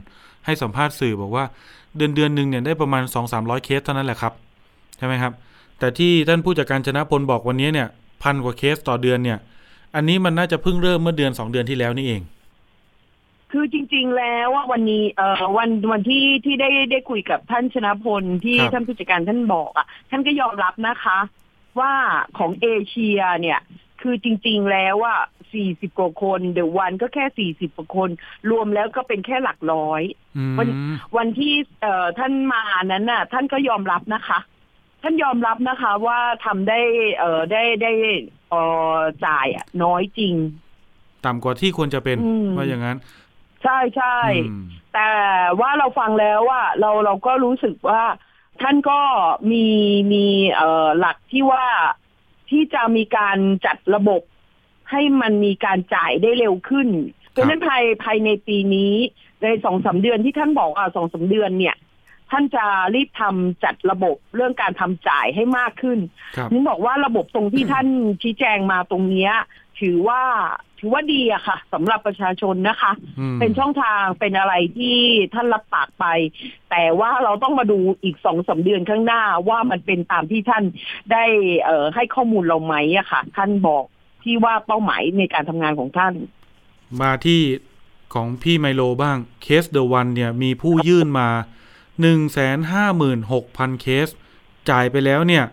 [0.44, 1.44] ให้สัมภาษณ์สื่อบอกว่า
[1.96, 4.33] เดือนเดือนหนึ่งเนี่ยได้ประมาณ2 3 0 0เคสเท่านั้นแหละครับ
[4.98, 5.33] ใช่ไหมครับ
[5.78, 7.88] แต่ที่ท่านผู้จัดการชนะพลบอกวันนี้เนี่ย
[8.22, 9.38] พันกว่าเคสต่อเดือนเนี่ย
[9.94, 12.22] อันนี้มันน่าจะเพิ่งเริ่มเมื่อเดือน2เดือนที่แล้วนี่เอง
[13.52, 21.18] คือจริง ๆ แล้วว่าวันนี้เอ่อวันวันที่ที่ได้ได้คุยกับท่านชนะพลที่ครับ ท่านผู้จัดการท่านบอกอะท่านก็ยอมรับนะคะ
[21.80, 21.92] ว่า
[22.38, 23.58] ของเอเชียเนี่ย
[24.00, 25.16] คือจริง ๆ แล้วว่า
[25.52, 28.11] สี่สิบกว่าคนเดี๋ยววันก็แค่สี่สิบกว่าคน
[28.50, 30.02] รวมแล้วก็เป็นแค่หลักร้อย
[30.37, 30.68] อืมวัน
[31.16, 34.38] วันที่เอ่อท่านมานั้นน่ะ ท่านก็ยอมรับนะคะ
[35.02, 36.80] ท่านยอมรับนะคะ ว่าทำได้
[37.18, 37.92] เอ่อได้ได้
[38.50, 38.62] เอ่
[38.96, 40.34] อจ่ายอะน้อยจริง
[41.24, 42.98] ต่ำกว่าที่ควรจะเป็นอืมว่าอย่างนั้น
[43.62, 45.10] ใช่ใช่อืมแต่
[45.60, 48.02] ว่าเราฟังแล้วว่าเราเราก็รู้สึกว่า
[48.62, 49.00] ท่านก็
[49.50, 49.66] มี
[50.12, 51.64] มีเอ่อหลักที่ว่า
[52.50, 54.22] ที่จะมีการจัดระบบ
[54.90, 56.88] ให้มันมีการจ่ายได้เร็วขึ้น
[57.30, 58.94] เพราะฉะนั้นภายภายในปีนี้
[59.42, 61.76] ในสองสามเดือนที่ท่านบอกอะสองสามเดือนเนี่ย
[62.33, 62.64] ท่านจะ
[62.95, 65.99] รีบทำจัดระบบเรื่องการทำจ่ายให้มากขึ้น
[66.37, 67.87] ครับนึกบอกว่าระบบตรงที่ท่าน
[68.23, 69.33] ชี้แจงมาตรงเนี้ย
[69.81, 70.23] ถือว่า
[70.79, 74.99] ถือว่าดีอะค่ะสำหรับประชาชนนะคะอืมเป็นช่องทางเป็นอะไรที่
[75.35, 76.07] ท่านรับปากไป
[76.71, 80.64] แต่ว่าเราต้องมาดูอีกสองสามเดือนข้างหน้าว่ามันเป็นตามที่ท่าน
[81.12, 81.25] ได้
[81.64, 83.85] เอ่อให้ข้อมูลเราไหมอะค่ะ ท่านบอก
[84.23, 86.14] ที่ว่าเป้าหมายในการทำงานของท่าน
[87.01, 87.40] มาที่
[88.14, 91.29] ของพี่ไมโลบ้างเคสเดอะวันเนี่ยมีผู้ยื่นมา
[92.00, 94.09] 1 5 6 0 0 0 เคส
[94.70, 95.44] จ่ายไปแล้วเนี่ย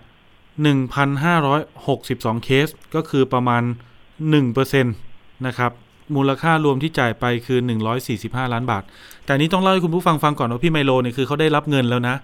[0.63, 4.87] 1,562 เคส ก็คือประมาณ1%น
[5.47, 5.71] นะครับ
[6.15, 7.59] มูลค่ารวมที่จ่ายไปคือ
[8.05, 8.83] 145 ล้านบาท
[9.25, 12.15] แต่นี้ต้องเล่าให้คุณผู้ฟังฟังก่อนว่าพี่ไมโลเนี่ยคือเขาได้รับเงินแล้วนะ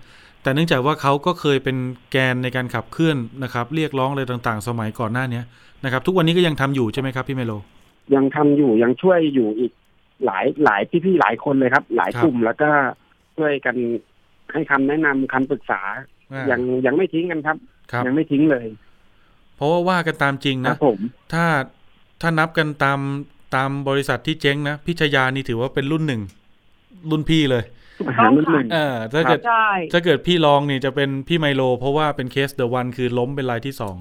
[0.44, 1.78] แต่เนื่องจากว่าเขาก็เคยเป็น
[2.12, 5.42] แกนในการขับเคลื่อนนะครับ เรียกร้องอะไรต่างๆ สมัยก่อนหน้านี้
[5.84, 7.54] นะครับ ทุกวันนี้ก็ยังทำอยู่ใช่ไหมครับพี่ไมโล
[8.16, 9.72] ยังทำอยู่ยังช่วยอยู่อีก
[10.26, 12.70] หลายหลายพี่ๆหลายคนเลยครับ หลายกลุ่มแล้วก็
[13.38, 13.76] ช่วยกัน
[14.52, 15.82] ให้คำแนะนำคำปรึกษา
[16.34, 17.58] อ่ายังยังไม่ทิ้งกันครับ
[17.92, 18.66] ครับยังไม่ทิ้งเลย
[19.56, 21.00] เพราะว่าว่ากันตามจริงคนะรับผม
[21.34, 21.46] ถ้า
[22.22, 23.00] ถ้านับกันตาม
[23.56, 26.22] ตามบริษัทที่เจ๊งนะพิชยานี่ถือว่าเป็นรุ่นหนึ่ง
[27.10, 27.64] รุ่นพี่เลย
[28.00, 33.98] ถูกต้องรุ่นหนึ่งเออถ้าเกิดใช่ถ้าเกิดพี่ลองนี่จะเป็นพี่ไมโล เพราะว่าเป็นเคสเดอะวันคือล้มเป็นรายที่สอง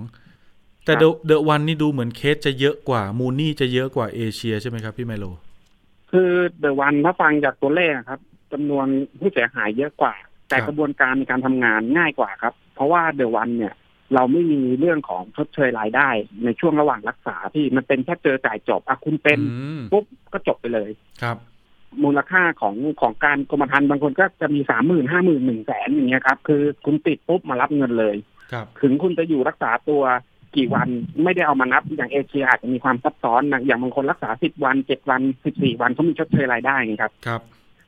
[0.85, 5.25] แต่เดอะเดอะวันนี่ดูเหมือนเคสจะเยอะกว่า มูนี่จะเยอะกว่าเอเชียใช่ไหมครับพี่ไมโล
[6.11, 8.21] คือเดอะวันถ้าฟังจากตัวเลขอะครับ
[8.55, 8.87] จำนวน
[9.19, 10.15] ผู้เสียหายเยอะกว่า
[10.49, 13.75] แต่ครับกระบวนการในการทำงานง่ายกว่าครับ เพราะว่าเดอะวันเนี่ย
[14.15, 16.09] เราไม่มีเรื่องของชดเชยรายได้
[16.45, 20.91] ในช่วงระหว่างรักษาที่มันเป็นแค่เจอจ่ายจบอะคุณเป็นอืมปุ๊บก็จบไปเลย
[21.23, 21.37] ครับ
[22.05, 28.17] มูลค่าของของการกรมธรรม์บางคนก็จะมีสามหมื่นห้าหมื่นหนึ่งแสนอย่างเงี้ยครับ คือคุณติดปุ๊บมารับเงินเลย
[28.53, 30.03] ครับถึงคุณจะอยู่รักษาตัว
[30.57, 30.89] กี่วัน
[31.25, 37.41] ไม่ได้เอามานับอย่างเอเชียอาจจะมีความซับซ้อนนะอย่างบางคนรักษาสิบวันเจ็ดวันสิบสี่วันเขามีชดเชยรายได้ไงครับครับ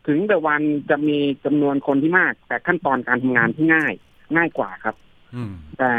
[0.07, 3.93] ถึงเดอะวันจะมีจำนวนคนที่มาก แต่ขั้นตอนการทำงานที่ง่าย
[4.37, 4.97] ง่ายกว่าครับ
[5.35, 5.93] อืมแต่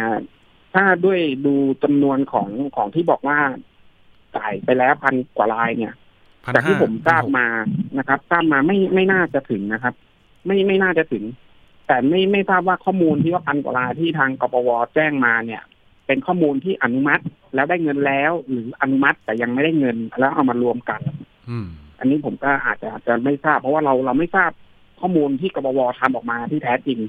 [0.73, 3.39] ถ้าด้วยดูจำนวนของของที่บอกว่า
[4.37, 5.93] จ่ายไปแล้วพันกว่ารายเนี่ย
[6.45, 7.47] พันจากห้าที่ผมทราบมา
[7.97, 9.93] นะครับทราบมาไม่ไม่น่าจะถึงนะครับ
[10.45, 11.23] ไม่ไม่น่าจะถึง
[11.87, 15.63] แต่ไม่ไม่ทราบว่าข้อมูลที่ว่าพันกว่ารายที่ทางกปวแจ้งมาเนี่ย
[16.07, 17.23] เป็นข้อมูลที่อนุมัติ
[17.55, 21.01] แล้วได้เงินแล้ว หรืออนุมัติแต่ยังไม่ได้เงินแล้วเอามารวมกัน
[21.49, 21.67] อืม
[21.99, 24.51] อันนี้ผมก็อาจจะอาจจะไม่ทราบ เพราะว่าเราเราไม่ทราบ
[24.99, 26.99] ข้อมูลที่กปวทำออกมาที่แท้จริง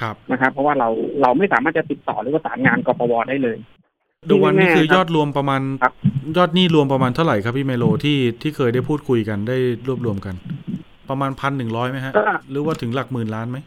[0.00, 0.88] ครับนะครับ เพราะว่าเรา
[1.22, 3.56] เราไม่สามารถจะติดต่อหรือประสานงานกปวได้เลย
[4.26, 5.94] เดอะวันนี่แน่ๆคือครับยอดรวมประมาณครับ
[6.36, 9.56] ยอดหนี้รวมประมาณเท่าไหร่ครับพี่ไมโลที่ที่เคยได้พูดคุยกันได้
[9.88, 10.34] รวบรวมกัน
[11.10, 13.58] ประมาณพันหนึ่งร้อยไหมฮะก็หรือว่าถึงหลักหมื่นล้านไหม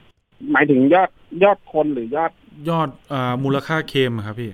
[0.52, 1.10] หมายถึงยอด
[1.44, 2.32] ยอดคนหรือยอด
[2.70, 4.52] ยอดอ่ามูลค่าเคมอะครับพี่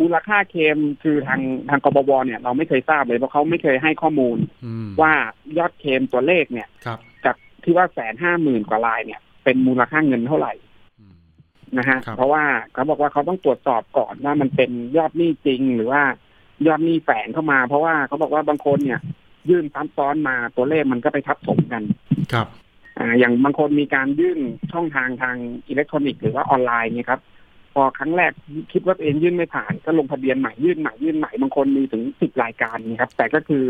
[0.00, 5.12] มูลค่าเคมคือทางทางกปวเนี่ยเราไม่เคยทราบเลยเพราะเขาไม่เคยให้ข้อมูลอืมว่า
[5.58, 10.52] ยอดเคมตัวเลขเนี่ยครับจากที่ว่าแสนห้าหมื่นกว่ารายเนี่ย เป็นมูลค่าเงินเท่าไหร่
[11.00, 11.14] อืม
[11.78, 16.02] นะฮะครับเพราะว่าเขาบอกว่าเขาต้องตรวจสอบก่อนว่ามันเป็นยอดหนี้จริงหรือว่า
[16.66, 19.00] ยอดหนี้แฝงเข้ามา เพราะว่าเขาบอกว่าบางคนเนี่ย
[19.50, 21.82] ยื่นซ้ำซ้อนมาตัวเลขมันก็ไปทับถมกัน
[22.32, 22.46] ครับ
[22.98, 24.40] อ่า อย่างบางคนมีการยื่น
[24.72, 25.36] ช่องทางทาง
[25.68, 27.37] อิเล็กทรอนิกส์หรือว่าออนไลน์เนี่ยครับพ
[27.78, 28.32] อครั้งแรก
[28.72, 33.66] คิดว่าตัวเองยื่นไม่ผ่านก็ลงทะเบียนใหม่ยื่นใหม่ยื่นใหม่บางคนมีถึงสิบรายการนี่ครับ แต่ก็คือ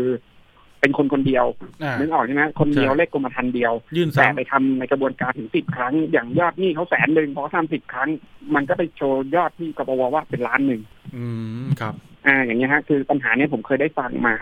[0.79, 1.45] เป็นคนคนเดียว
[1.83, 8.09] อ่านึกออกใช่ไหมคนเดียวใช่เลขกรมธรรม์เดียวยื่นแต่ซ้ำไปทำในกระบวนการถึงสิบครั้ง อย่างยอดหนี้เขาแสนหนึ่งพอทำสิบครั้ง
[8.55, 10.81] มันก็ไปโชว์ยอดที่กปวว่าเป็นล้านหนึ่ง
[11.15, 11.25] อื
[11.63, 11.93] มครับ
[12.27, 14.35] อ่า อย่างเงี้ยฮะ คือปัญหาเนี้ยผมเคยได้ฟังมา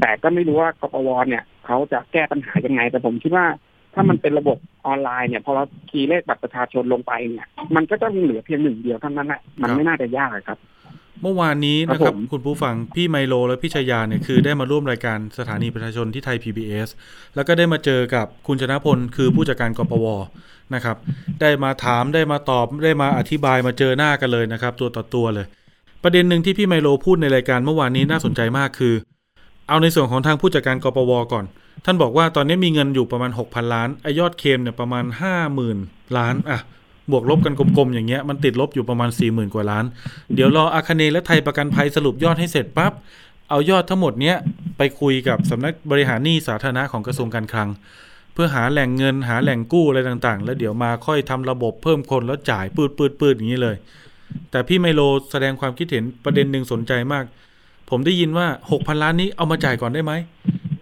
[0.00, 3.46] แต่ก็ไม่รู้ว่ากปวเนี่ยเขาจะแก้ปัญหายังไง แต่ผมคิดว่า
[3.94, 10.58] ถ้ามันเป็นระบบออนไลน์เนี่ยพอเราคีย์เลขบัตรประชาชนลงไปเนี่ย มันก็ต้องเหลือเพียงหนึ่งเดียวเท่านั้นแหละมันครับไม่น่าจะยากครับ
[11.22, 16.88] เมื่อวานนี้นะคครัรับบผมคุณผู้ฟังพี่ไมโลและพี่ชายาเนี่ยคือได้มาร่วมรายการสถานีประชาชนที่ไทย PBS
[17.34, 20.06] แล้วก็ได้มาเจอกับคุณชนะพลคือผู้จัดการกปว
[20.74, 20.96] นะครับ
[21.40, 25.46] ได้มาถามได้มาตอบได้มาอธิบายมาเจอหน้ากันเลยนะครับ ตัวต่อตัวเลย
[26.02, 28.94] ประเด็นหนึ่งที่พี่ไมโลพูดในรายการเมื่อวานนี้น่าสนใจมากคือ
[29.68, 31.44] เอาในส่วนของทางผู้จัดการกปวก่อน
[31.84, 35.04] ท่านบอกว่าตอนนี้มีเงินอยู่ประมาณ 6,000 ล้านไอยอดเคมเนี่ยประมาณ
[35.60, 36.60] 50,000 ล้านอะ
[37.10, 39.84] บวกลบกันกลมๆอย่างเงี้ยมันติดลบอยู่ประมาณ 40,000 กว่าล้าน
[40.34, 42.92] เดี๋ยวรออาคเนและไทยประกันภัยสรุปยอดให้เสร็จปั๊บ
[43.50, 44.36] เอายอดทั้งหมดเนี้ย
[44.78, 47.68] ไปคุยกับสำนักบริหารหนี้สาธารณะของกระทรวงการคลัง
[48.32, 53.76] เพื่อหาแหล่งเงินหาแหล่งกู้อะไรต่างๆ แล้วเดี๋ยวมาค่อยทำระบบเพิ่มคนแล้วจ่ายปืดปืดปืดอย่างนี้เลย
[54.50, 55.00] แต่พี่ไมโล
[55.32, 57.24] แสดงความคิดเห็นประเด็นหนึ่งสนใจมาก
[57.90, 60.12] ผมได้ยินว่า 6,000 ล้านนี้เอามาจ่ายก่อนได้ไหม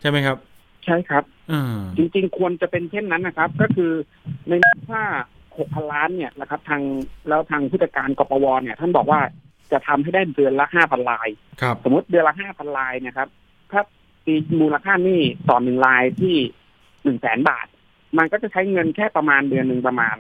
[0.00, 0.36] ใช่ไหมครับ
[0.84, 3.92] ใช่ครับอ่าจริงๆ ควรจะเป็นเช่นนั้นนะครับ ก็คือ
[4.48, 4.52] ใน
[4.88, 5.02] ถ้า
[5.58, 6.82] หกพันล้านเนี่ยนะครับ ทาง
[7.28, 9.20] แล้วทางผู้จัดการกปวเนี่ย ท่านบอกว่า
[9.72, 11.28] จะทำให้ได้เดือนละห้าพันลาย
[11.60, 13.28] ครับสมมติเดือนละห้าพันลายเนะครับ
[13.72, 13.80] ถ้า
[14.26, 16.36] ตีมูลค่าหนี้ต่อหนึ่งลายที่
[17.04, 17.66] หนึ่งแสนบาท
[18.18, 20.16] มันก็จะใช้เงินแค่ประมาณเดือนหนึ่งประมาณ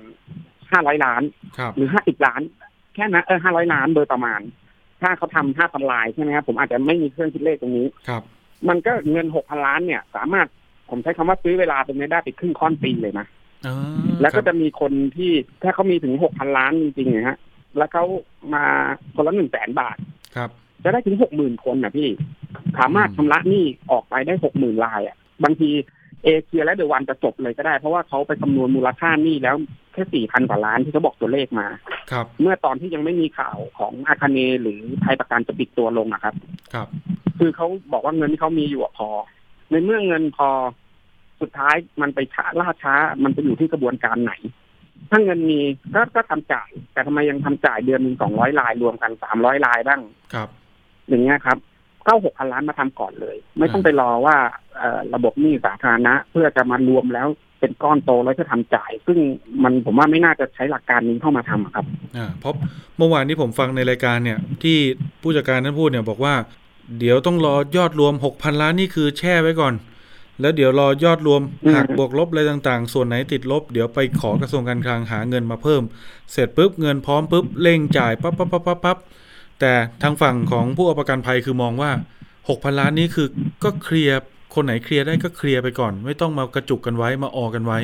[0.70, 1.22] ห้าร้อยล้าน
[1.58, 2.40] ครับหรือห้าสิบล้าน
[2.94, 4.40] แค่นั้นเออห้าร้อยล้านโดยประมาณ
[5.02, 8.22] ถ้าเขาทำห้าพันลายใช่ไหมครับผมอาจจะไม่มีเครื่องคิดเลขตรงนี้ครับ
[8.68, 10.46] มันก็เงินหกพันล้านเนี่ย สามารถ
[10.90, 13.26] ผมใช้คำว่าซื้อเวลาตรงนี้ได้ไปครึ่งค่อนปีเลยนะ
[13.66, 13.76] อ่า
[14.22, 17.38] แล้วก็ครับจะมีคนที่ถ้าเขามีถึงหกพันล้านจริงๆนะฮะ
[17.76, 18.04] แล้วเขา
[18.54, 18.64] มา
[19.14, 19.96] คนละหนึ่งแสนบาท
[20.36, 20.50] ครับ
[20.84, 22.08] จะได้ถึงหกหมื่นคนนะพี่
[22.78, 25.70] สามารถชำระหนี้ออกไปได้หกหมื่นรายอะ บางที
[26.24, 29.56] เอเชียและเดอะวันจะจบเลยก็ได้ เพราะว่าเขาไปคำนวณมูลค่าหนี้แล้ว
[29.92, 31.66] แค่สี่พันกว่าล้านที่เขาบอกตัวเลขมา
[32.12, 36.34] ครับ เมื่อตอนที่ยังไม่มีข่าวของอาคาเนย์หรือไทยประกันจะปิดตัวลงนะครับ
[36.74, 36.88] ครับ
[37.38, 39.08] คือเขาบอกว่าเงินที่เขามีอยู่อะพอ
[39.70, 40.48] ในเมื่อเงินพอ
[41.40, 44.32] สุดท้ายมันไปช้าล่าช้า มันจะอยู่ที่กระบวนการไหน
[45.10, 45.60] ถ้าเงินมี
[45.94, 50.00] ก็ก็ทำจ่าย แต่ทำไมยังทำจ่ายเดือนหนึ่งสองร้อยลายรวมกันสามร้อยลายบ้าง
[50.34, 50.48] ครับ
[51.08, 51.58] อย่างเงี้ยครับ
[52.10, 54.36] เข้าหกพันล้านมาทำก่อนเลย ไม่ต้องไปรอว่า
[54.78, 57.28] เอ่อระบบหนี้สาธารณะ เพื่อจะมารวมแล้ว
[57.60, 59.18] เป็นก้อนโตแล้วจะทำจ่าย ซึ่ง
[59.62, 61.84] มันผมว่าไม่น่าจะใช้หลักการนี้เข้ามาทำอะครับ
[62.16, 62.54] อ่าเพราะ
[62.98, 64.78] เมื่อวานที่ผมฟังในรายการเนี่ย ที่
[65.22, 66.34] ผู้จัดการท่านพูดเนี่ยบอกว่า
[66.98, 69.74] เดี๋ยวต้องรอยอดรวม6,000ล้านนี่คือแช่ไว้ก่อน
[70.40, 75.82] แล้วเดี๋ยวรอยอดรวมอืมหักบวกลบอะไรต่างๆ ส่วนไหนติดลบ เดี๋ยวไปขอกระทรวงการคลังหาเงินมาเพิ่ม
[76.32, 78.98] เสร็จปุ๊บเงินพร้อมปุ๊บเร่งจ่ายปั๊บปั๊บปั๊บปั๊บปั๊บ
[79.60, 81.90] แต่ทางฝั่งของผู้เอาประกันภัยคือมองว่า
[82.38, 83.28] 6,000ล้านนี้คือ
[83.64, 84.18] ก็เคลียร์
[84.54, 87.78] คนไหนเคลียร์ได้ก็เคลียร์ไปก่อน ไม่ต้องมากระจุกกันไว้มาออกันไว้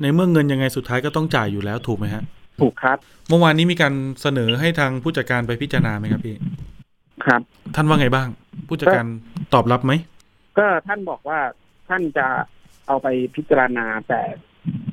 [0.00, 2.22] ในเมื่อเงินยังไงสุดท้ายก็ต้องจ่ายอยู่แล้วถูกไหมฮะ
[2.60, 6.34] ถูกครับ เมื่อวานนี้มีการเสนอให้ทางผู้จัดการไปพิจารณาไหมครับพี่
[7.24, 7.40] ครับ
[7.74, 8.28] ท่านว่าไงบ้าง
[8.68, 9.06] ผู้จัดการ
[9.54, 9.92] ตอบรับไหม
[10.58, 11.38] ก็ท่านบอกว่า
[11.88, 12.26] ท่านจะ
[12.86, 13.06] เอาไป
[13.36, 14.20] พิจารณาแต่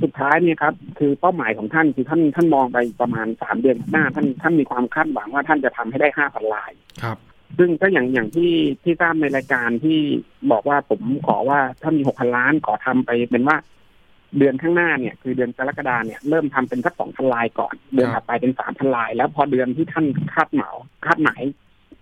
[0.02, 6.72] สุดท้ายเนี่ยครับคือเป้าหมายของท่านคือท่านท่านมองไปประมาณสามเดือนข้างหน้า ท่านท่านมีความคาดหวังว่าท่านจะทำให้ได้ห้าพันลาย
[7.04, 7.18] ครับ
[7.58, 10.00] ซึ่งก็อย่างอย่างที่ที่ทราบในรายการที่
[10.52, 13.58] บอกว่าผมขอว่าถ้ามีหกพันล้านขอทำไปเป็นว่า
[14.38, 20.70] เดือนข้างหน้าเนี่ยคือเดือนกรกฎาเนี่ยเริ่มทำเป็นสักสองพันลายก่อน เดือนครัถับดไปเป็นสามพันลาย แล้วพอเดือนที่ท่านคาดเหมา
[21.06, 21.42] คาดหมาย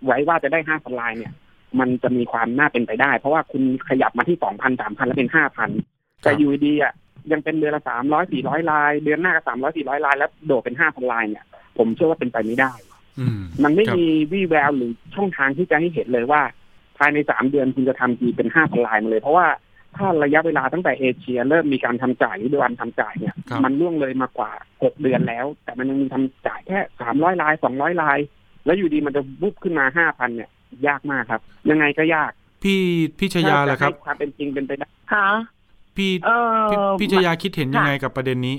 [0.05, 1.33] ไว้ว่าจะได้ห้าพันลายเนี่ย
[1.79, 5.69] มันจะมีความน่าเป็นไปได้ เพราะว่าคุณขยับมาที่สองพันสามพันแล้วเป็นห้าพัน
[6.21, 6.93] แต่อยู่ดีๆอะ
[7.31, 11.45] ยังเป็นเดือนละสามร้อยสี่ร้อยลาย เดือนหน้าก็สามร้อยสี่ร้อยลาย แล้วโดดเป็นห้าพันลายเนี่ย
[11.77, 12.73] ผมเชื่อว่าเป็นไปไม่ได้
[13.19, 16.41] อืมมันไม่ครับมีวี่แววหรือช่องทางที่จะให้เห็นเลยว่า
[16.97, 19.47] ภายในสามเดือนคุณจะทำทีเป็นห้าพันลายมาเลย เพราะว่า
[19.97, 24.51] ถ้าระยะเวลาตั้งแต่เอเชีย เริ่มมีการทำจ่ายหรือวันทำจ่ายเนี่ยครับมันล่วงเลยมากว่า
[24.83, 28.17] หกเดือนแล้ว แต่มันยังมีทำจ่ายแค่สามร้อยลายสองร้อยลาย
[28.65, 30.49] แล้วอยู่ดีมันจะบุบขึ้นมาห้าพันเนี่ย
[30.87, 32.31] ยากมากครับ ยังไงก็ยาก
[32.63, 32.81] พี่
[33.19, 35.27] พี่ชยาแหละครับถ้จให้ความเป็นจริงเป็นไปได้ค่ะ
[35.99, 38.55] พี่เออพี่พี่ชยาคิดเห็นยังไงกับประเด็นนี้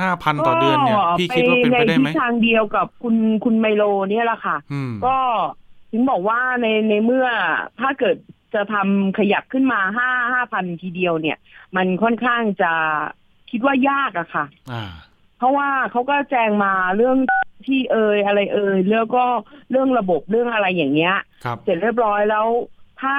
[0.00, 5.16] ห้าพันต่อเดือนเนี่ย พี่คิดว่าเป็นไปได้ไหมในทิศทางเดียวกับคุณคุณไมโลเนี่ยแหละค่ะอืมก็
[5.92, 7.26] ถึงบอกว่าในในเมื่อ
[7.80, 8.16] ถ้าเกิด
[8.54, 11.36] จะทำขยับขึ้นมาห้าห้าพันทีเดียวเนี่ย
[11.76, 12.72] มันค่อนข้างจะ
[13.50, 14.84] คิดว่ายากอะค่ะอ่า
[15.38, 17.16] เพราะว่าเขาก็แจ้งมาเรื่อง
[17.66, 19.24] ที่เอ่ยอะไรเอ่ยแล้วก็
[19.70, 22.46] เรื่องระบบเรื่องอะไรอย่างเงี้ยครับเสร็จเรียบร้อยแล้ว
[23.02, 23.16] ถ้า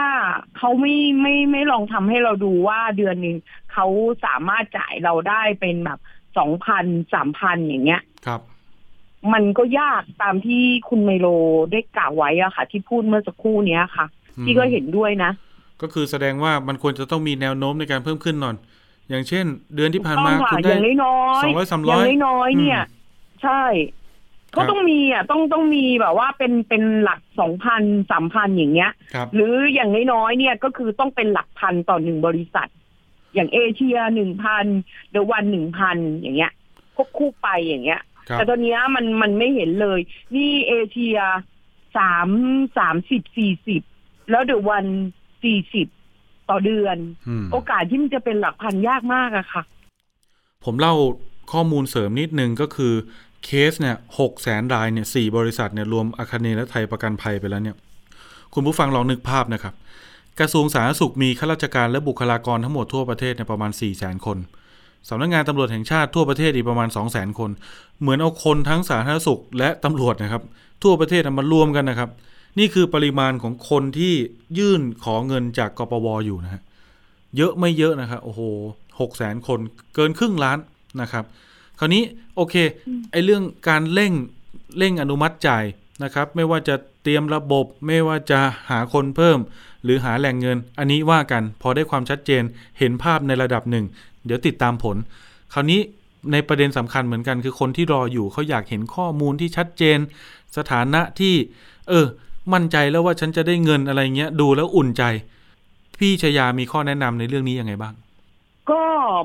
[0.57, 3.38] เขาไม่ไม่ไม่ลองทำให้เราดูว่าเดือนหนึ่ง
[3.73, 3.85] เขา
[4.25, 5.99] สามารถจ่ายเราได้เป็นแบบ
[6.38, 8.41] สองพันสามพันอย่างเงี้ยครับ
[9.33, 11.27] มันก็ยากตามที่คุณไมโล
[11.71, 14.05] ได้กล่าวไว้อะค่ะ ที่พูดเมื่อสักครู่เนี้ยค่ะ
[14.38, 15.31] อืมพี่ก็เห็นด้วยนะ
[15.81, 18.55] ก็คือแสดงว่ามันควรจะต้องมีแนวโน้มในการเพิ่มขึ้นหน่อย
[19.09, 24.04] อย่างเช่น เดือนที่ผ่านมาถูกคุต้ณองได้ค่ะอย่างน้อยๆสองร้อยสามอร้ย่าอยงน้อยๆเนี่ยอืมใช่ครั
[24.55, 32.69] ก็บต้องมีอะต้องต้องมีแบบว่าเป็นเป็นหลักสองพันสามพันอย่างเงี้ยครับหรืออย่างน้อยๆเนี่ยก็คือต้องเป็นหลักพันต่อหนึ่งบริษัท
[33.33, 34.65] อย่างเอเชียหนึ่งพัน
[35.11, 36.51] เดวันหนึ่งพันอย่างเงี้ย
[36.95, 39.99] ควบคู่ไปอย่างเงี้ยครับแต่ตอนเนี้ยมันมันไม่เห็นเลย
[40.35, 41.17] นี่เอเชีย
[41.97, 42.29] สาม
[42.77, 43.81] สามสิบสี่สิบ
[44.29, 44.85] แล้วเดวัน
[45.43, 45.87] สี่สิบ
[46.49, 49.63] ต่อเดือนอืมโอกาสที่มันจะเป็นหลักพันยากมากอะค่ะ
[50.65, 50.95] ผมเล่า
[51.51, 52.93] ข้อมูลเสริมนิดนึงก็คือ
[53.45, 57.75] เคสเนี่ยหกแสนรายเนี่ยสี่บริษัทเนี่ยรวมอาคเนและไทยประกันภัยไปแล้วเนี่ย
[58.53, 59.73] คุณผู้ฟังลองนึกภาพนะครับ
[60.39, 64.38] กระทรวงสาธารณสุขมีข้าราชการและบุคลากรทั้งหมดทั่วประเทศเนี่ยประมาณ4 0 0 0 0 0คน
[65.10, 67.51] สำนักงานตำรวจแห่งชาติทั่วประเทศอีกประมาณ 2 0 0 0 0 0คน
[68.01, 70.43] เหมือนเอาคนทั้งสาธารณสุขและตำรวจนะครับ
[70.84, 72.10] ทั่วประเทศมารวมกันนะครับ
[72.60, 74.13] นี่คือปริมาณของคนที่
[74.58, 76.62] ยื่นขอเงินจากกปวอยู่นะฮะ
[77.38, 78.41] เยอะไม่เยอะนะครับโอ้โห
[78.99, 79.60] หกแสนคน
[79.95, 80.58] เกินครึ่งล้าน
[81.01, 81.23] นะครับ
[81.79, 82.03] คราวนี้
[82.35, 82.55] โอเค
[83.11, 84.13] ไอเรื่องการเร่ง
[84.77, 85.63] เร่งอนุมัติจ่าย
[86.03, 89.39] นะครับ ไม่ว่าจะเตรียมระบบไม่ว่าจะหาคนเพิ่ม
[89.83, 92.43] หรือหาแหล่งเงิน อันนี้ว่ากันพอได้ความชัดเจน
[92.79, 93.85] เห็นภาพในระดับหนึ่ง
[94.25, 94.97] เดี๋ยวติดตามผล
[95.53, 95.79] คราวนี้
[96.31, 99.97] ในประเด็นสำคัญเหมือนกัน คือคนที่รออยู่เขาอยากเห็นข้อมูลที่ชัดเจน
[100.57, 101.33] สถานะที่
[101.89, 102.05] เออ
[102.53, 105.03] มั่นใจแล้วว่าฉันจะได้เงินอะไรเงี้ย ดูแล้วอุ่นใจ
[105.99, 107.93] พี่ชยามีข้อแนะนำในเรื่องนี้ยังไงบ้าง
[108.71, 108.81] ก็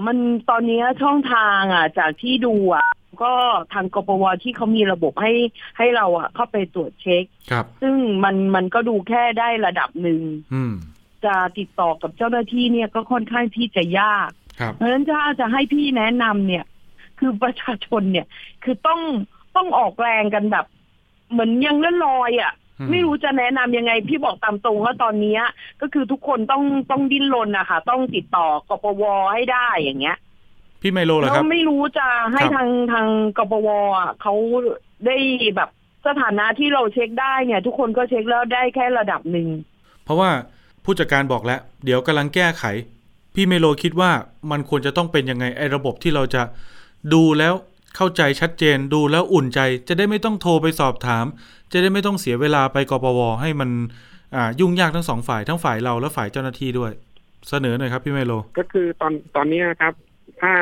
[0.06, 0.18] มัน
[0.50, 2.88] ตอนนี้ช่องทางอะ จากที่ดูอะ
[3.22, 3.32] ก็
[3.72, 5.32] ทางกปวที่เขามีระบบให้
[5.78, 10.22] ให้เราอะ เข้าไปตรวจเช็ค ครับ ซึ่งมันมันก็ดูแค่ได้ระดับหนึ่ง
[10.54, 10.74] อืม
[11.24, 14.30] จะติดต่อกับเจ้าหน้าที่เนี่ยก็ค่อนข้างที่จะยาก
[14.60, 16.64] ครับ เพราะฉะนั้นถ้าจะให้พี่แนะนำเนี่ย
[17.18, 18.26] คือประชาชนเนี่ย
[18.64, 19.00] คือต้อง
[19.56, 20.66] ต้องออกแรงกันแบบ
[21.30, 22.59] เหมือนยังเล่นลอยอะอืม
[22.90, 25.42] ไม่รู้จะแนะนำยังไง พี่บอกตามตรงว่าตอนเนี้ย
[25.80, 29.02] ก็คือทุกคนต้องต้องดิ้นรนนะคะต้องติดต่อกปว
[29.32, 30.16] ให้ได้อย่างเงี้ย
[30.82, 33.06] พี่ไมโลเหรอแล้ครัวบไม่รู้จะให้ครับทางทาง
[33.38, 33.68] กปว
[33.98, 34.34] อะเขา
[35.06, 35.16] ได้
[35.56, 35.70] แบบ
[36.06, 39.48] สถานะที่เราเช็คได้เนี่ย ทุกคนก็เช็คแล้วได้แค่ระดับหนึ่ง
[40.04, 40.30] เพราะว่า
[40.84, 42.64] ผู้จัดการบอกแล้ว เดี๋ยวกำลังแก้ไข
[43.34, 44.10] พี่เมโลคิดว่า
[44.50, 46.42] มันควรจะต้องเป็นยังไงไอ้ระบบที่เราจะ
[47.12, 47.54] ดูแล้ว
[47.96, 51.24] เข้าใจชัดเจนดูแล้วอุ่นใจ จะได้ไม่ต้องโทรไปสอบถาม
[51.72, 53.70] จะได้ไม่ต้องเสียเวลาไปกปวให้มัน
[54.34, 56.92] อ่ายุ่งยากทั้งสองฝ่ายทั้งฝ่ายเราและฝ่ายเจ้าหน้าที่ด้วย
[57.48, 59.92] เสนอหน่อยครับพี่เมโล ก็คือตอนตอนเนี้ยครับ
[60.40, 60.52] ถ้า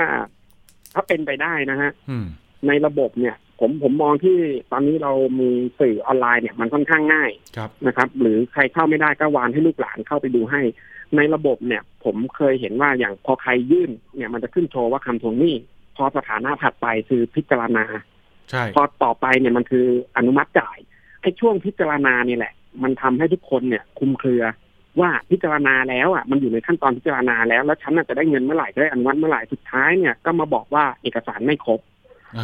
[0.94, 2.26] ถ้าเป็นไปได้นะฮะอืม
[2.66, 4.36] ในระบบเนี่ย ผมผมมองที่
[4.72, 5.50] ตอนนี้เรามี
[5.80, 10.60] สื่อออนไลน์เนี่ยมันค่อนข้างง่ายครับนะครับ หรือใครเข้าไม่ได้ก็วานให้ลูกหลานเข้าไปดูให้
[11.16, 15.54] ในระบบเนี่ย ผมเคยเห็นว่าอย่างพอใครยื่น เนี่ยมันจะขึ้นโชว์ว่าคำทวงหนี้
[15.99, 17.84] พอสถานะถัดไปคือพิจารณา
[18.51, 19.86] ใช่พอต่อไปเนี่ยมันคือ
[20.16, 20.78] อนุมัติจ่าย
[21.22, 24.44] ไอ้ช่วงพิจารณาเนี่ยแหละ มันทำให้ทุกคนเนี่ยคลุมเครือ
[25.01, 31.80] ว่าพิจารณาแล้วอะมันอยู่ในขั้นตอนพิจารณาแล้ว แล้วฉันน่ะจะได้เงินเมื่อไหร่จะได้อนุมัติเมื่อไหร่สุดท้ายเนี่ยก็มาบอกว่าเอกสารไม่ครบ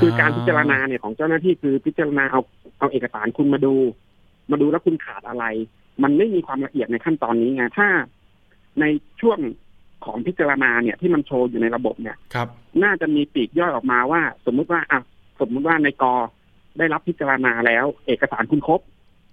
[0.00, 2.40] คือการพิจารณาเนี่ยของเจ้าหน้าที่คือพิจารณาเอา
[2.78, 3.74] เอาเอกสารคุณมาดู
[4.50, 5.44] มาดูแล้วคุณขาดอะไร
[6.02, 7.88] มันไม่มีความละเอียดในขั้นตอนนี้ไงถ้า
[8.80, 8.84] ใน
[9.20, 9.38] ช่วง
[10.04, 12.48] ของพิจารณาเนี่ยที่มันโชว์อยู่ในระบบเนี่ยครับ
[12.82, 15.00] น่าจะมีปีกย่อยออกมาว่า สมมุติว่าอะ
[15.40, 16.14] สมมุติว่าในกอ
[16.78, 18.80] ได้รับพิจารณาแล้ว เอกสารคุณครบ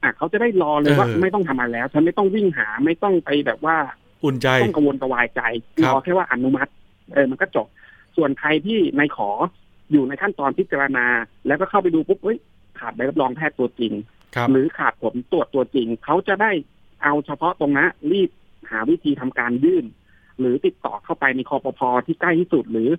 [0.03, 3.77] อะเขาจะได้รอเลยว่าเออไม่ต้องทำอะไรแล้ว ฉันไม่ต้องวิ่งหาไม่ต้องไปแบบว่า
[4.23, 5.41] อุ่นใจต้องกังวลกระวายใจ
[5.83, 6.71] ครัรบอแค่ว่าอนุมัติ
[7.13, 7.67] เออมันก็จบ
[8.17, 9.29] ส่วนใครที่ในขอ
[9.91, 11.05] อยู่ในขั้นตอนพิจารณา
[11.47, 12.39] แล้วก็เข้าไปดูปุ๊บเฮ้ย
[12.79, 13.93] ขาดใบรับรองแพทย์ตัวจริง
[14.35, 16.51] ครับหรือขาดผลตรวจตัวจริง เขาจะได้
[17.03, 18.29] เอาเฉพาะตรงนั้นรีบ
[18.71, 19.85] หาวิธีทำการยื่น
[20.41, 22.89] หรือติดต่อเข้าไปในคอปพที่ใกล้ที่สุดหรือ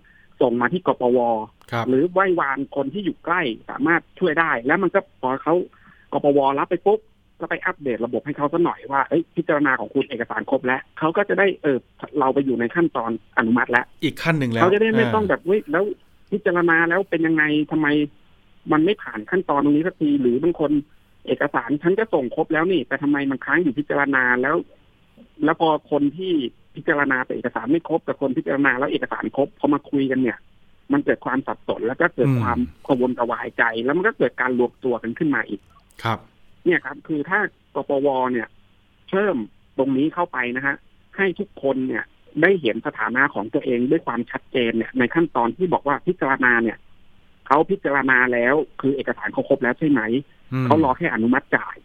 [0.40, 1.18] ส่งมาที่กปว
[1.72, 3.40] ครับหรือไหว้วานคนที่อยู่ใกล้
[3.70, 5.54] สามารถช่วยได้ แล้วมันก็พอเขา
[6.12, 7.00] กปวรับไปปุ๊บ
[7.40, 11.78] ก็ไปอัปเดตระบบให้เขาสักหน่อยว่าเอ้ยพิจารณาของคุณเอกสารครบแล้วเขาก็จะได้เออ
[12.18, 15.84] เราไปอยู่ในขั้นตอนอนุมัติแล้ว อีกขั้นหนึ่งแล้วเขาจะได้ไม่ต้องาแบบเว้ยแล้ว
[16.32, 17.86] พิจารณาแล้วเป็นยังไงทำไม
[18.72, 20.70] มันไม่ผ่านขั้นตอนตรงนี้สักทีหรือบางคน
[21.26, 24.56] เอกสารฉันก็ส่งครบแล้วนี่ แต่ทำไมมันค้างอยู่พิจารณาแล้ว
[25.44, 26.32] แล้วพอคนที่
[26.74, 30.38] พิจารณาแต่เอกสารไม่ครบกับคนพิจารณาแล้วเอกสารครบพอมาคุยกันเนี่ย
[30.92, 35.60] มันเกิดความสับสนแล้วก็เกิดอืมความกระวนกระวายใจ แล้วมันก็เกิดการรวมตัวกันขึ้นมาอีก
[36.04, 36.18] ครับ
[36.64, 37.40] เนี่ยครับ คือถ้า
[37.74, 38.48] กปวเนี่ย
[39.08, 39.36] เพิ่ม
[39.78, 40.76] ตรงนี้เข้าไปนะฮะ
[41.16, 42.04] ให้ทุกคนเนี่ย
[42.42, 46.78] ได้เห็นสถานะของตัวเองด้วยความชัดเจนเนี่ยในขั้นตอนที่บอกว่าพิจารณาเนี่ย
[47.46, 50.00] เขาพิจารณาแล้วคือเอกสารเขาครบแล้วใช่ไหม
[50.62, 51.76] มเขารอแค่อนุมัติจ่าย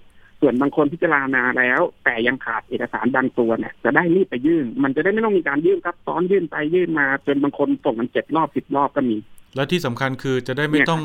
[0.42, 9.18] ส่วนบางคนพิจารณาแล้ว แต่ยังขาดเอกสารบางตัวเนี่ยจะได้รีบไปยื่น มันจะได้ไม่ต้องมีการยื่นครับซ้อนยื่นไปยื่นมาจนบางคนส่งกันเจ็ดรอบสิบรอบก็มี
[9.56, 11.04] แล้วที่สำคัญคือจะได้ไม่เนี่ยต้อง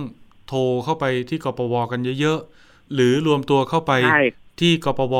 [0.48, 4.22] โทรเข้าไปที่กปวกันเยอะๆหรือรวมตัวเข้าไปใช่
[4.60, 5.14] ที่กปว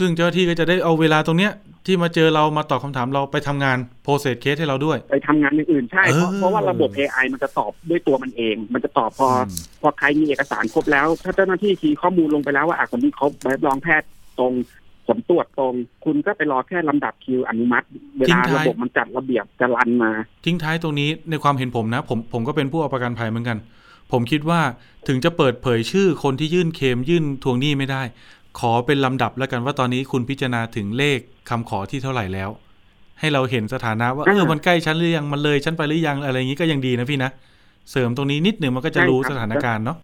[0.00, 1.52] ซึ่งเจ้าหน้าที่ก็จะได้เอาเวลาตรงเนี้ย
[1.86, 9.46] ที่มาเจอเรามาตอบคำถามเราไปทำงาน process เคสให้เราด้วย ไปทำงานอย่างอื่นใช่เพราะเออเพราะว่าระบบ AI มันจะตอบด้วยตัวมันเอง มันจะตอบพออม
[9.80, 14.52] พอใครมีเอกสารครบแล้ว ถ้าเจ้าหน้าที่คีย์ข้อมูลลงไปแล้วว่าอะคนนี้ครบใบรับรองแพทย์ตรง
[15.06, 15.74] ผลตรวจตรง
[16.04, 17.86] คุณก็ไปรอแค่ลำดับคิวอนุมัติ
[18.18, 20.10] เวลาระบบมันจัดระเบียบจะรันมา
[20.44, 23.58] ทิ้งท้ายตรงนี้ในความเห็นผมนะ ผมผมก็เป็นผู้เอาประกันภัยเหมือนกัน
[24.12, 24.60] ผมคิดว่า
[25.08, 28.02] ถึงจะเปิดเผยชื่อคนที่ยื่นเคลมยื่นทวงหนี้ไม่ได้
[28.58, 31.18] ขอเป็นลำดับแล้วกันว่าตอนนี้คุณพิจารณาถึงเลข
[31.50, 32.50] คำขอที่เท่าไหร่แล้ว
[33.20, 37.30] ให้เราเห็นสถานะว่าเอออ่ามัมันใกล้ชั้นหรือยังมันเลยชั้นไปหรือยังอะไรอย่างนี้ก็ยังดีนะพี่นะ
[37.90, 39.96] เสริมตรงนี้นิดหนึ่งมันก็จะใช่รู้ครับสถานการณ์เนาะ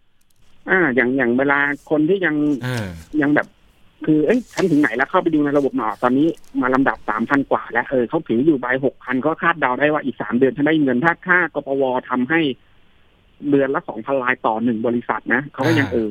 [0.70, 1.58] อ่า อย่างอย่างเวลา
[1.90, 2.34] คนที่ยัง
[2.64, 2.86] เออ
[3.22, 3.46] ยังแบบ
[4.04, 6.26] คือเอ้ยฉันถึงไหนแล้วเข้าไปดูในระบบหนอตอนนี้
[6.62, 12.40] มาลำดับสามพันกว่า แล้วเออเขาถืออยู่ใบหกพันก็คาดเดาได้ว่าอีกสามเดือนฉันได้เงินถ้าค่ากปวทำให้
[13.50, 16.08] เดือนละสองพันลายต่อหนึ่งบริษัทนะเขาก็ยังอ่าเออ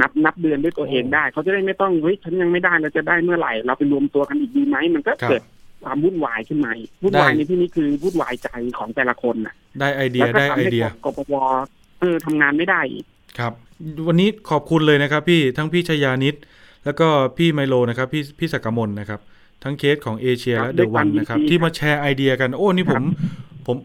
[0.00, 5.42] นับนับเดือนด้วยตัวเองได้ เขาจะได้ไม่ต้องเฮ้ยฉันยังไม่ได้เราจะได้เมื่อไหร่ เราไปรวมตัวกันอีกดีไหมมันก็ครับเกิด
[5.84, 11.34] ความวุ่นวายขึ้นมาอีกวุ่นวายได้ในที่นี้คือวุ่นวายใจของแต่ละคนน่ะได้ไอเดียแล้วก็ได้ทำไอให้เดียกปว
[12.00, 13.04] เออทำงานไม่ได้อีก
[13.38, 13.52] ครับ
[14.08, 16.34] วันนี้ขอบคุณเลยนะครับพี่ทั้งพี่ชยานิด
[16.84, 19.20] แล้วก็พี่ไมโลนะครับ พี่พี่ศักดิ์มลนะครับ
[19.62, 23.02] ทั้งเคสของเอเชียครับและเดด้อะวยควัวามนยินนะครับดีที่ครับมาแชร์ไอเดียกันโอ้นี่ผม
[23.66, 23.76] ผม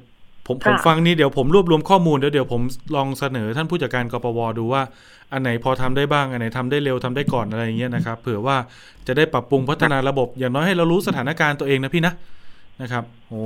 [0.48, 2.62] ผมผมค่ะฟังนี่เดี๋ยวผมรวบรวมข้อมูลเดี๋ยวเดี๋ยวผม
[2.95, 4.82] ลองเสนอท่านผู้จัดการกปวดูว่า
[5.34, 8.58] อันไหนพอทำได้บ้าง อันไหนทำได้เร็วทำได้ก่อนอะไรอย่างเงี้ยนะครับเผื่อว่า
[9.08, 12.14] จะได้ปรับปรุงพัฒนาระบบ อย่างน้อยให้เรารู้สถานการณ์ตัวเองนะพี่นะ
[12.82, 13.39] นะครับโอ้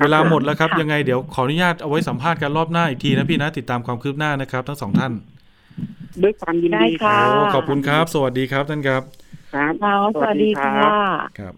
[0.00, 5.12] เวลาหมดแล้วครับค่ะยังไงเดี๋ยวขออนุญาตเอาไว้สัมภาษณ์กันรอบหน้าอีกทีนะพี่นะติดตามความคืบหน้านะครับ ทั้งสองท่าน
[6.22, 9.02] ด้วยความยินได้ดีคค่ะรับโอ้ขอบคุณครับ สวัสดีครับท่านครับ
[9.52, 11.54] ครับค่ะสวัสดีค่ะครับ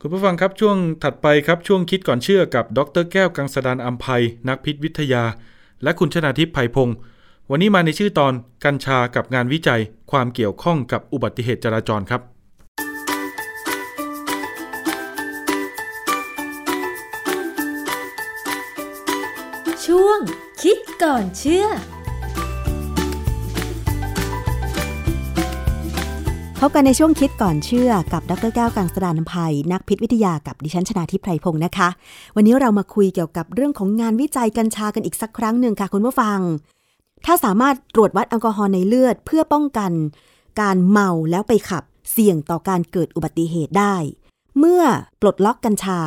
[0.00, 5.24] คุณผู้ฟังครับช่วงถัดไปครับช่วงคิดก่อนเชื่อกับดรแก้วกังสดานอัมภัยนักพิษวิทยา
[5.82, 6.96] และคุณชนาทิพย์ไผ่พงศ์
[7.50, 8.32] วันนี้มาในชื่อตอน
[8.64, 9.80] กัญชากับงานวิจัย
[10.10, 12.20] ความเกี่ยวข้องกับอุบัติเหตุจราจรครับ
[19.84, 20.18] ช่วง
[20.62, 21.66] คิดก่อนเชื่อ
[26.60, 31.88] พบกันในช่วงคิดก่อนเชื่อกับดรแก้วกังสดานนภัย นักพิษวิทยากับดิฉันชนาทิพไพรพงศ์นะคะ
[32.36, 36.38] วันนี้เรามาคุยเกี่ยวกับเรื่องของงานวิจัยกัญชากันอีกสักครั้งหนึ่งค่ะคุณผู้ฟัง
[37.24, 39.92] ถ้าสามารถตรวจวัดแอลกอฮอล์ในเลือด เพื่อป้องกัน
[40.60, 43.96] การเมาแล้วไปขับ เสี่ยงต่อการเกิดอุบัติเหตุได้
[44.58, 44.82] เมื่อ
[45.20, 46.00] ปลดล็อกกัญชา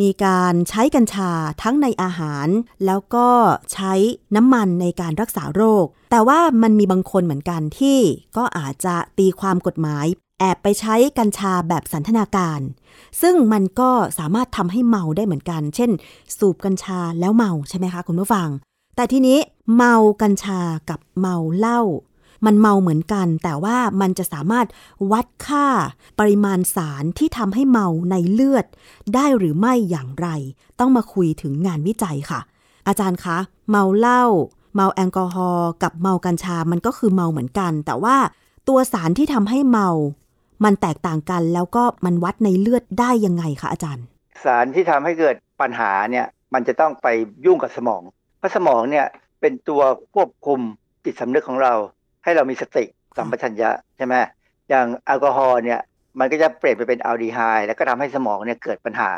[0.00, 1.30] มีการใช้กัญชา
[1.62, 2.48] ทั้งในอาหาร
[2.86, 3.28] แล้วก็
[3.72, 3.92] ใช้
[4.36, 7.98] น้ำมันในการรักษาโรค แต่ว่ามันมีบางคนเหมือนกันที่
[8.36, 10.06] ก็อาจจะตีความกฎหมาย
[10.38, 12.60] แอบไปใช้กัญชาแบบสันทนาการ
[13.20, 15.90] ซึ่งมันก็สามารถทำให้เมาได้เหมือนกัน เช่น
[16.38, 18.48] สูบกัญชาแล้วเมาใช่ไหมคะคุณผู้ฟัง
[18.96, 19.38] แต่ทีนี้
[19.76, 20.60] เมากัญชา
[20.90, 21.80] กับเมาเหล้า
[22.46, 24.66] มันเมาเหมือนกัน แต่ว่ามันจะสามารถ
[25.12, 25.66] วัดค่า
[26.18, 28.66] ปริมาณสารที่ทำให้เมาในเลือด
[29.14, 30.28] ได้หรือไม่อย่างไร
[30.80, 32.40] ต้องมาคุยถึงงานวิจัยค่ะ
[32.88, 33.38] อาจารย์คะ
[33.70, 34.24] เมาเหล้า
[34.74, 38.16] เมาแอลกอฮอล์กับเมากัญชามันก็คือเมาเหมือนกัน แต่ว่า
[38.68, 39.88] ตัวสารที่ทำให้เมา
[40.64, 44.04] มันแตกต่างกันแล้วก็มันวัดในเลือดได้ยังไงคะอาจารย์
[44.44, 47.06] สารที่ทำให้เกิดปัญหาเนี่ยมันจะต้องไป
[47.46, 48.02] ยุ่งกับสมอง
[48.38, 49.06] เพราะสมองเนี่ย
[49.40, 49.82] เป็นตัว
[50.14, 50.60] ควบคุม
[51.04, 51.74] จิตสำนึกของเรา
[52.24, 52.84] ให้เรามีสติ
[53.16, 54.14] สัมปชัญญะใช่ไหม
[54.68, 55.80] อย่างแอลกอฮอล์เนี่ย
[56.18, 59.12] มันก็จะเปลี่ยนไปเป็นอัลดีไฮด์แล้วก็ทำให้สมองเนี่ยเกิดปัญหา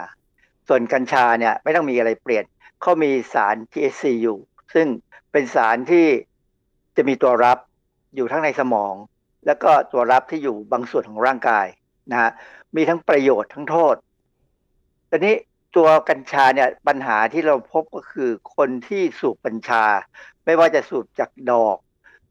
[0.68, 2.44] ส่วนกัญชาเนี่ยไม่ต้องมีอะไรเปลี่ยน
[2.80, 4.38] เขามีสาร THC อยู่
[4.74, 4.86] ซึ่ง
[5.32, 6.06] เป็นสารที่
[6.96, 7.58] จะมีตัวรับ
[8.16, 8.94] อยู่ทั้งในสมอง
[9.46, 11.66] แล้วก็ตัวรับที่อยู่บางส่วนของร่างกาย
[12.10, 12.30] นะฮะ
[12.76, 13.94] มีทั้งประโยชน์ทั้งโทษ
[15.10, 15.34] ตอนนี้
[15.76, 19.84] ตัวกัญชาเนี่ยปัญหาที่เราพบก็คือคนที่สูบกัญชา
[20.44, 21.76] ไม่ว่าจะสูบจากดอก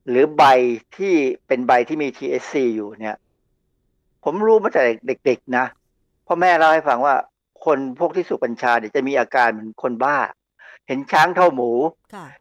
[0.09, 0.43] หรือใบ
[0.97, 1.13] ที่
[1.47, 3.17] เป็นใบที่มี THC อยู่เนี่ย
[4.23, 5.65] ผมรู้มาแต่เด็กๆนะ
[6.27, 7.15] พ่อแม่เล่าให้ฟังว่า
[7.65, 10.17] คนพวกที่สูบกัญชาเนี่ยจะมีอาการเหมือนคนบ้า
[10.87, 11.71] เห็นช้างเท่าหมู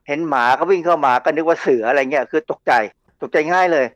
[0.09, 2.73] เห็นหมาก็วิ่งเข้ามาก็นึกว่าเสืออะไรเงี้ยคือตกใจ
[3.23, 3.87] ตกใจง่ายเลย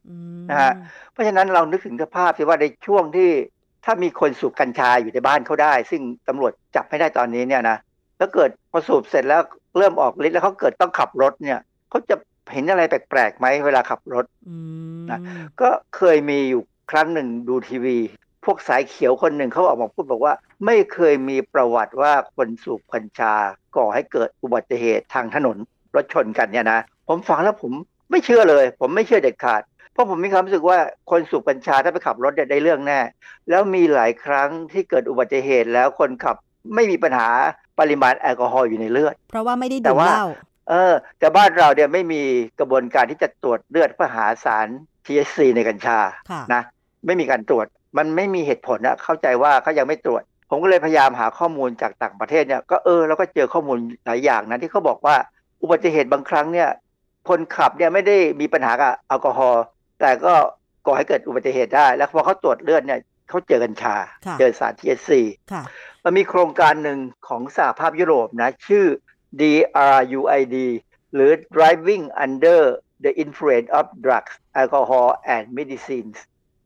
[0.50, 0.72] นะฮะ
[1.12, 3.30] เพราะฉะนั้นเรานึกถึงสภาพที่ว่าในช่วงที่
[3.84, 7.76] ถ้ามีคนสูบกัญชาอยู่ในบ้านเขาได้ ซึ่งตำรวจจับไม่ได้ตอนนี้เนี่ยนะ
[8.18, 9.42] แล้วเกิดพอสูบเสร็จแล้ว
[9.78, 11.58] เริ่มออกฤทธิ์แล้วเขาเกิดต้องขับรถเนี่ย
[11.90, 12.16] เขาจะ
[12.53, 14.24] เห็นอะไรแปลกๆไหมเวลาขับรถ
[15.11, 15.20] นะ
[15.61, 17.99] ก็เคยมีอยู่ครั้งหนึ่งดูทีวี
[18.45, 20.34] พวกสายเขียวคนหนึ่งเขาออกมาพูดบอกว่า
[20.66, 23.34] ไม่เคยมีประวัติว่าคนสูบกัญชา
[23.76, 25.57] ก่อให้เกิดอุบัติเหตุทางถนน
[25.97, 27.72] รถชนกันเนี่ยนะผมฟังแล้วผม
[28.11, 30.78] ไม่เชื่อเลย ผมไม่เชื่อเด็ดขาด เพราะผมมีความรู้สึกว่า
[31.11, 33.01] คนสูบกัญชาถ้าไปขับรถได้เรื่องแน่
[33.49, 36.36] แล้วมีหลายครั้งที่เกิดอุบัติเหตุแล้วคนขับ
[36.74, 37.28] ไม่มีปัญหา
[37.80, 40.26] ปริมาณแอลกอฮอล์อยู่ในเลือด เพราะว่าไม่ได้ดื่มเหล้า
[40.68, 42.22] เออ แต่บ้านเราเนี่ยไม่มี
[42.58, 44.68] กระบวนการที่จะตรวจเลือดเพื่อหาสาร
[45.06, 45.98] THC ในกัญชา
[46.54, 46.62] นะ
[47.06, 55.16] ไม่มีการตรวจมันไม่มีเหตุผลนะเข้าใจว่าเขายังไม่ตรวจ ผมก็เลยพยายามหาข้อมูลจากต่างประเทศเนี่ยก็เออแล้วก็เจอข้อมูลหลายอย่างนะที่เขาบอกว่า
[55.62, 56.68] อุบัติเหตุบางครั้งเนี่ย
[57.28, 59.64] คนขับเนี่ยไม่ได้มีปัญหากับแอลกอฮอล์
[60.00, 60.34] แต่ก็
[60.86, 63.94] ก่อให้เกิดอุบัติเหตุได้ แล้วพอเขาตรวจเลือดเนี่ยเขาเจอกัญชา
[64.38, 65.10] เจอสาร THC
[66.04, 66.98] มันมีโครงการหนึ่ง
[67.28, 68.84] ของสหภาพยุโรปนะ ชื่อ
[69.41, 70.57] DRUID
[71.14, 72.62] หรือ Driving Under
[73.05, 76.16] the Influence of Drugs Alcohol and Medicines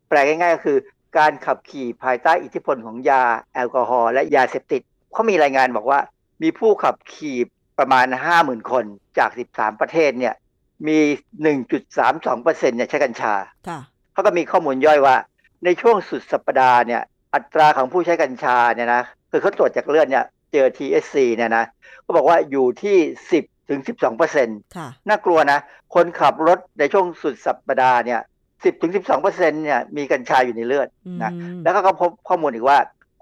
[0.08, 0.78] แปลง่ายๆก็คือ
[1.18, 3.22] การขับขี่ภายใต้อิทธิพลของยา
[3.54, 6.00] แอลกอฮอล์และยาเสพติดเขามีรายงานบอกว่า
[6.42, 7.38] มีผู้ขับขี่
[7.78, 8.06] ประมาณ
[8.38, 8.84] 50,000 คน
[9.18, 10.34] จาก 13 ประเทศเนี่ย
[10.88, 10.98] มี
[11.82, 13.34] 1.32%เนี่ยใช้กัญชา
[14.12, 15.16] เขาก็มีข้อมูลย่อยว่า
[15.64, 17.02] ในช่วงสุดสัปดาห์เนี่ย
[17.34, 21.64] อัตราของผู้ใช้กัญชาเนี่ยนะคือเขาตรวจจากเลือดเนี่ย เจอ THC เนี่ยนะ
[22.04, 22.96] ก็บอกว่าอยู่ที่
[23.34, 24.58] 10 ถึง 12เปอร์เซ็นต์
[25.08, 25.58] น่ากลัวนะ
[25.94, 30.88] คนขับรถในช่วงสุดสัปดาห์เนี่ย10 ถึง 12เปอร์เซ็นต์เนี่ยมีกัญชาอยู่ในเลือด
[31.22, 31.32] นะ
[31.62, 32.78] แล้วก็พบข้อมูลอีกว่า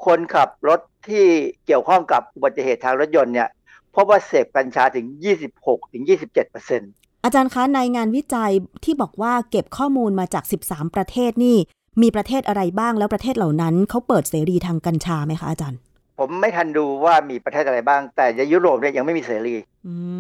[0.06, 1.24] คนขับรถที่
[1.66, 3.48] เกี่ยวข้องกับอุบัติเหตุทางรถยนต์เนี่ย
[3.94, 5.06] พบว่าเสพกัญชาถึง
[5.50, 6.90] 26 ถึง 27เปอร์เซ็นต์
[7.24, 8.52] อาจารย์คะในงานวิจัย
[8.84, 11.56] ที่บอกว่าเก็บข้อมูลมาจาก 13 ประเทศนี่
[12.02, 15.78] มีประเทศอะไรบ้างแล้วประเทศเหล่านั้นเขาเปิดเสรีทางกัญชาไหมคะอาจารย์
[16.18, 19.56] ผมไม่ทันดูว่ามีประเทศอะไรบ้าง แต่ในยุโรปเนี่ยยังไม่มีเสรี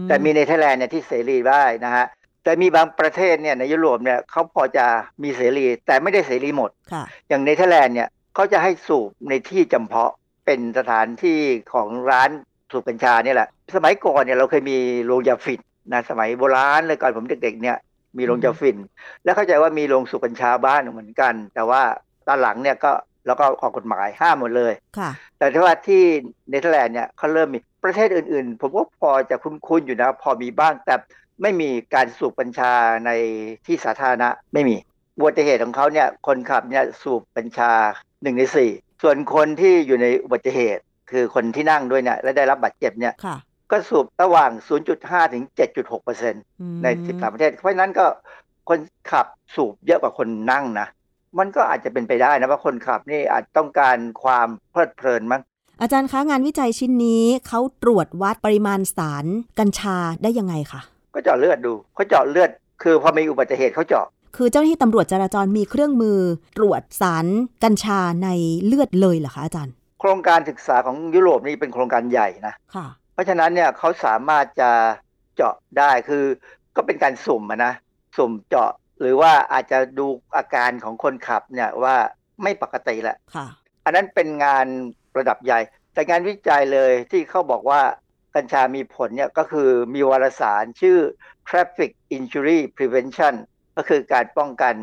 [0.08, 2.06] แต่มีในเธอร์แลนด์เนี่ยที่เสรีได้นะฮะ
[2.44, 4.86] แต่มีบางประเทศเนี่ยในยุโรปเนี่ยเขาพอจะ
[5.22, 6.70] มีเสรี แต่ไม่ได้เสรีหมด
[7.28, 10.12] อย่างในเธอร์แลนด์เนี่ยเขาจะให้สูบในที่จำเพาะ
[10.46, 11.38] เป็นสถานที่
[11.72, 12.30] ของร้าน
[12.72, 15.60] สูบกัญชาเนี่ยแหละ สมัยก่อนเนี่ยเราเคยมีโรงยาฝิ่น
[15.92, 17.76] นะสมัยโบราณเลยก่อนผมเด็กๆเนี่ย
[18.18, 18.76] มีโรงยาฝิ่น
[19.24, 21.82] แล้วเข้าใจว่ามีโรงสูบกัญชาบ้านเหมือนกัน แต่ว่า
[22.26, 22.92] ตอนหลังเนี่ยก็
[23.26, 26.02] แล้วก็ออกกฎหมายห้ามหมดเลยค่ะ แต่ที่ว่าที่
[26.50, 30.94] เนเธอร์แลนด์เนี่ยเขาเริ่มมีประเทศอื่นๆ ผมว่าพอจะคุ้นๆอยู่นะ พอมีบ้างแต่
[31.42, 32.72] ไม่มีการสูบกัญชา
[33.06, 33.10] ใน
[33.66, 34.76] ที่สาธารณะไม่มี
[35.16, 37.72] อุบัติเหตุของเขาเนี่ยคนขับเนี่ยสูบกัญชา
[38.22, 38.70] หนึ่งในสี่
[39.02, 43.14] ส่วนคนที่อยู่ในอุบัติเหตุ คือคนที่นั่งด้วยเนี่ยและได้รับบาดเจ็บเนี่ย
[43.70, 44.50] ก็สูบระหว่าง
[44.92, 46.42] 0.5 ถึง 7.6เปอร์เซ็นต์
[46.82, 48.06] ใน 13 ประเทศ เพราะฉะนั้นก็
[48.68, 48.78] คน
[49.10, 50.88] ขับสูบเยอะกว่าคนนั่งนะ
[51.38, 55.42] มันก็อาจจะเป็นไปได้นะว่าคนขับนี่อาจต้องการความเพลิดเพลินมั้ง
[55.80, 59.26] อาจารย์คะงานวิจัยชิ้นนี้เขาตรวจวัดปริมาณสาร
[59.58, 60.80] กัญชาได้ยังไงคะ
[61.14, 62.50] ก็เจาะเลือดดูเขาเจาะเลือด
[62.82, 64.06] คือพอมีอุบัติเหตุเขาเจาะ
[64.36, 66.18] คือเจ้าหน้าที่ตำรวจจราจรมีเครื่องมือ
[66.58, 67.26] ตรวจสาร
[67.64, 68.28] กัญชาใน
[68.66, 74.70] เลือดเลยเหรอคะอาจารย์ โครงการศึกษาของยุโรปนี่เป็นโครงการใหญ่นะค่ะเพราะฉะนั้นเนี่ยเขาสามารถจะ
[75.36, 76.24] เจาะได้คือ
[76.76, 77.72] ก็เป็นการสุ่มอะนะ
[78.16, 78.70] สุ่มเจาะ
[79.00, 81.96] หรือว่าอาจจะดูอาการของคนขับเนี่ยว่า
[82.42, 83.46] ไม่ปกติแหละค่ะ
[83.84, 84.66] อันนั้นเป็นงาน
[85.18, 85.60] ระดับใหญ่
[85.92, 87.80] แต่งานวิจัยเลยที่เขาบอกว่า
[88.34, 90.98] กัญชามีผลเนี่ยก็คือมีวารสารชื่อ
[91.48, 93.34] Traffic Injury Prevention
[93.76, 94.74] ก็คือการป้องกัน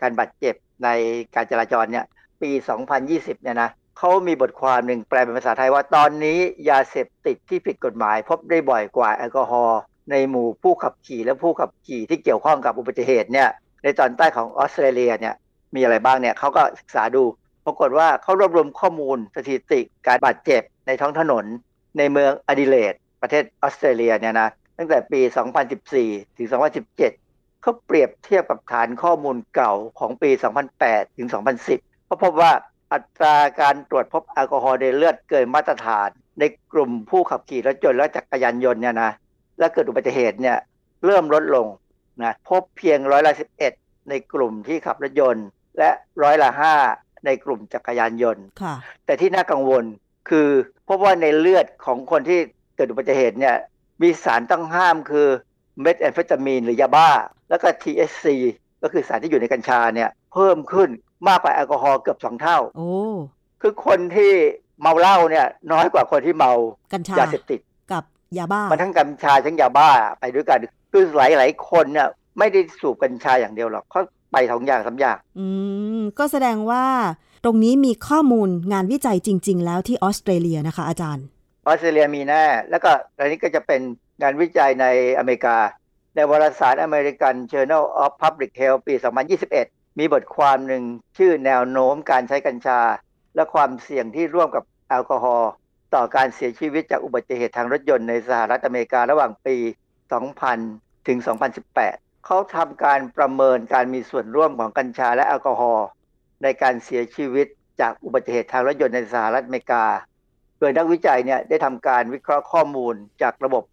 [0.00, 0.54] การบาดเจ็บ
[0.84, 0.88] ใน
[1.34, 2.06] การจราจรเนี่ย
[2.42, 2.50] ปี
[2.96, 6.38] 2020 เนี่ยนะเขามีบทความหนึ่งแปลเป็นภาษาไทยว่าตอนนี้
[6.70, 9.80] ยาเสพติดที่ผิดกฎหมาย พบได้บ่อยกว่าแอลกอฮอล์
[10.10, 13.48] ในหมู่ผู้ขับขี่และผู้ขับขี่ที่เกี่ยวข้องกับอุบัติเหตุเนี่ย
[13.82, 15.34] ในตอนใต้ของออสเตรเลียเนี่ย
[15.74, 17.24] มีอะไรบ้างเนี่ยเขาก็ศึกษาดู
[17.66, 21.44] ปรากฏว่าเขารวบรวมข้อมูลสถิติการบาดเจ็บในท้องถนน
[21.98, 24.48] ในเมืองอดิเลดประเทศออสเตรเลียเนี่ยนะ
[24.78, 25.20] ตั้งแต่ปี
[25.78, 26.48] 2014 ถึง
[26.90, 26.96] 2017
[27.62, 30.30] เขาเปรียบเทียบกับฐานข้อมูลเก่าของปี
[30.74, 31.28] 2008 ถึง
[31.68, 32.52] 2010เขาพบว่า
[32.92, 39.12] อัตราการตรวจพบแอลกอฮอล์ในเลือดเกินมาตรฐาน ในกลุ่มผู้ขับขี่รถยนต์และจักรยานยนต์เนี่ยนะ
[39.62, 40.58] และเกิดอุบัติเหตุเนี่ย
[41.04, 41.66] เริ่มลดลง
[42.22, 43.32] นะพบเพียงร้อยละ
[43.70, 45.46] 11ในกลุ่มที่ขับรถยนต์
[45.78, 45.90] และ
[46.22, 46.50] ร้อยละ
[46.88, 48.74] 5ในกลุ่มจักรยานยนต์ค่ะ
[49.06, 49.84] แต่ที่น่ากังวล
[50.30, 50.48] คือ
[50.88, 52.38] พบว่าในเลือดของคนที่
[52.76, 53.56] เกิดอุบัติเหตุเนี่ย
[54.02, 55.26] มีสารต้องห้ามคือ
[55.80, 57.10] เมทแอมเฟตามีนหรือยาบ้า
[57.48, 58.26] แล้วก็ THC
[58.82, 60.90] ก็คือสารที่อยู่ในกัญชาเนี่ยเพิ่มขึ้น
[61.28, 62.90] มากกว่าแอลกอฮอล์เกือบสองเท่าโอ้
[63.62, 64.32] คือคนที่
[64.80, 66.52] เมาเหล้าเนี่ยน้อยกว่าคนที่เมา
[66.92, 67.71] กัญชายาเสพติดกับ
[68.38, 69.88] ยาบ้ามันทั้งกัญชาทั้งยาบ้า
[70.20, 70.58] ไปด้วยกัน
[70.92, 72.08] คือหลายหลายๆคนเนี่ย
[72.38, 74.00] ไม่ได้สูบกัญชาอย่างเดียวหรอกเขา
[74.32, 75.46] ไปสองอย่างสามอย่างอื
[75.98, 76.84] มก็แสดงว่า
[77.44, 81.24] ตรงนี้มีข้อมูลงานวิจัยจริง ๆ แล้วที่ออสเตรเลียนะคะ อาจารย์
[81.66, 83.80] ออสเตรเลียมีแน่ แล้วก็อันนี้ก็จะเป็น
[84.22, 84.86] งานวิจัยใน
[85.18, 85.56] อเมริกา
[86.14, 88.94] ในวารสาร American Journal of Public Health ปี
[89.42, 90.82] 2021 มีบทความหนึ่ง
[91.18, 92.80] ชื่อแนวโน้มการใช้กัญชา
[93.34, 95.50] และความเสี่ยงที่ร่วมกับแอลกอฮอล์
[95.94, 99.56] ต่อการเสียชีวิตจากอุบัติเหตุทางรถยนต์ในสหรัฐอเมริการะหว่างปี
[100.32, 101.18] 2000 ถึง
[101.72, 105.88] 2018 เขาทำการประเมินการมีส่วนร่วมของกัญชาและแอลกอฮอล์
[106.42, 107.46] ในการเสียชีวิต
[107.80, 109.84] จากอุบัติเหตุทางรถยนต์ในสหรัฐอเมริกา
[110.58, 113.64] โดยนักวิจัยเนี่ยได้ทำการวิเคราะห์ข้อมูลจากระบบ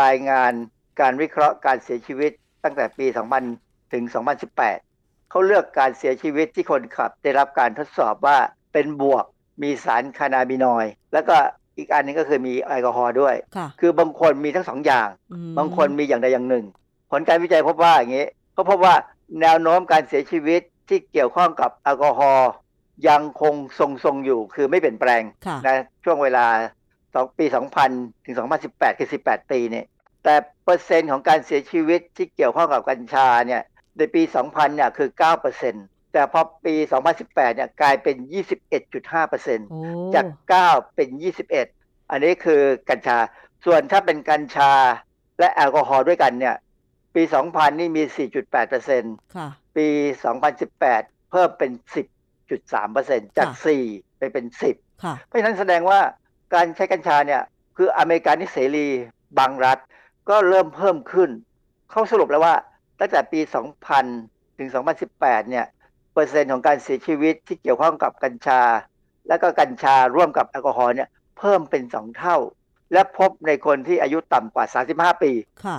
[0.00, 0.52] รายงาน
[1.00, 2.32] การวิเคราะห์การเสียชีวิต
[2.64, 3.06] ตั้งแต่ปี
[3.50, 4.04] 2000 ถึง
[4.66, 8.38] 2018 เขาเลือกการเสียชีวิตที่คนขับ ได้รับการทดสอบว่า
[8.72, 9.24] เป็นบวก
[9.62, 11.36] มีสารคานาบินอยด์แล้วก็
[11.76, 16.64] อีกอันหนึงก็คือมีแอลกอฮอล์ด้วยค่ะคือบางคนมีทั้งสองอย่างอืมบางคนมีอย่างใดอย่างหนึ่ง
[17.10, 18.94] ผลการวิจัยพบว่าอย่างนี้เขาพบว่า
[19.40, 22.50] แนวโน้มการเสียชีวิตที่เกี่ยวข้องกับแอลกอฮอล์
[23.08, 23.54] ยังคง
[24.04, 26.46] ทรงๆอยู่คือไม่เปลี่ยนแปลงค่ะนะช่วงเวลา
[27.14, 27.44] สองปี
[27.86, 29.86] 2000 ถึง 2018 คือ 18 ปีเนี่ย
[30.24, 33.62] แต่เปอร์เซ็นต์ของการเสียชีวิตที่เกี่ยวข้องกับกัญชาเนี่ย
[33.98, 35.08] ในปี 2000 เนี่ยคือ
[35.56, 36.74] 9% แต่พอปี
[37.14, 38.16] 2018 เนี่ยกลายเป็น
[38.82, 39.80] 21.5%โอ้
[40.14, 40.26] จาก
[40.60, 41.08] 9 เป็น
[41.60, 43.18] 21 อันนี้คือกัญชา
[43.64, 44.72] ส่วนถ้าเป็นกัญชา
[45.38, 46.56] และแอลกอฮอล์ด้วยกันเนี่ย
[47.14, 48.02] ปี 2000 นี่มี
[48.68, 49.86] 4.8%ค่ะปี
[50.58, 51.70] 2018 เพิ่มเป็น
[52.54, 56.00] 10.3%จากค่ะ4ไปเป็น 10ค่ะเพราะฉะนั้นแสดงว่า
[56.54, 57.42] การใช้กัญชาเนี่ย
[57.76, 58.86] คืออเมริกานี่เสรี
[59.38, 59.78] บางรัฐ
[60.28, 61.30] ก็เริ่มเพิ่มขึ้น
[61.90, 62.54] เขาสรุปแล้วว่า
[63.00, 63.40] ตั้งแต่ปี
[63.98, 64.68] 2000 ถึง
[65.10, 65.66] 2018 เนี่ย
[66.12, 68.60] เปอร์เซ็นต์ของการเสียชีวิตที่เกี่ยวข้องกับกัญชา
[69.28, 71.08] และก็กัญชาร่วมกับแอลกอฮอล์เนี่ย
[71.38, 72.36] เพิ่มเป็น2เท่า
[72.92, 75.32] และพบในคนที่อายุต่ำกว่า 35 ปี
[75.64, 75.78] ค่ะ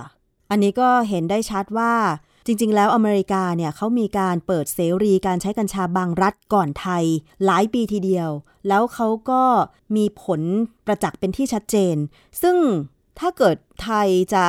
[0.50, 1.94] อันนี้ก็เห็นได้ชัดว่า
[2.46, 7.04] จริง ๆ แล้วอเมริกาเนี่ยเขามีการเปิดเสรีการใช้กัญชาบางรัฐก่อนไทย
[7.44, 8.30] หลายปีทีเดียว
[8.68, 9.42] แล้วเขาก็
[9.96, 10.40] มีผล
[10.86, 11.96] ประจักษ์เป็นที่ชัดเจน
[12.42, 12.56] ซึ่ง
[13.18, 14.44] ถ้าเกิดไทยจะ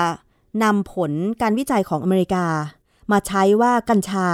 [0.63, 1.11] นำผล
[1.41, 2.45] การวิจัยของอเมริกา
[3.11, 4.27] มาใช้ว่ากัญชา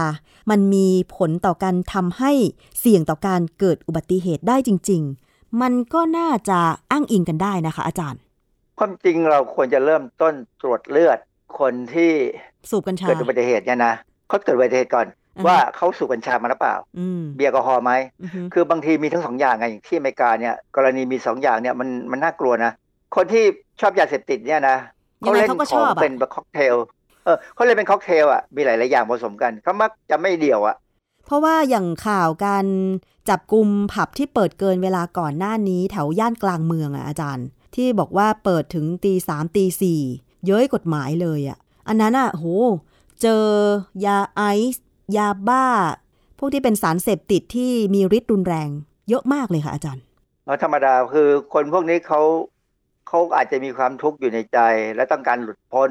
[0.52, 2.32] มันมีผลต่อการทำให้
[2.80, 6.60] เสี่ยงต่อการเกิดอุบัติเหตุได้จริง ๆ มันก็น่าจะ
[6.92, 8.22] อ้างอิงกันได้นะคะ อาจารย์
[8.80, 11.20] ความจริงเราควรจะเริ่มต้นตรวจเลือด
[11.60, 12.12] คนที่
[12.70, 13.94] สูบกัญชาเกิดอุบัติเหตุเนี่ยนะ
[14.28, 17.92] เขาเกิดอุบัติเหตุก่อนอือฮึว่าเขาสูบกัญชามาหรือเปล่าอืมเบียร์แอลกอฮอล์ไหม
[18.22, 22.72] อือฮึคือบางทีมีทั้งสองอย่างไงอย่างที่อเมริกาเนี่ย กรณีมีสองอย่างเนี่ยมันมันน่ากลัวนะ
[23.16, 23.44] คนที่
[23.82, 24.78] ชอบยาเสพติดเนี่ยนะ
[25.26, 26.76] ยังไงเล่นเขาก็ขชอองบอะเป็นแบบค็อกเทล
[27.24, 30.76] เออเขาเล่นเป็นค็อกเทลอะมีหลาย ๆ อย่างผสมกันเขามักจะไม่เดี่ยวอะ
[31.26, 32.66] เพราะว่าอย่างข่าวการ
[33.30, 40.02] จับกลุ่มผับที่เปิดเกินเวลาก่อนหน้านี้แถวย่านกลางเมืองอะอาจารย์ ที่บอกว่าเปิดถึงตีสามตีสี่
[40.46, 41.58] เย้ยกฎหมายเลยอะ
[41.88, 42.46] อันนั้นอะโห
[43.22, 43.46] เจอ
[44.06, 44.42] ยาไอ
[44.74, 44.86] ซ์
[45.18, 45.66] ยาบ้า
[46.38, 48.70] พวกที่เป็นสารเสพติดที่มีฤทธิ์รุนแรง
[49.10, 50.04] เยอะมากเลยค่ะอาจารย์
[50.46, 52.22] เราธรรมดาคือคนพวกนี้เขา
[53.08, 54.60] เขาอาจจะมีความทุกข์อยู่ในใจ
[54.96, 55.90] และต้องการหลุดพ้น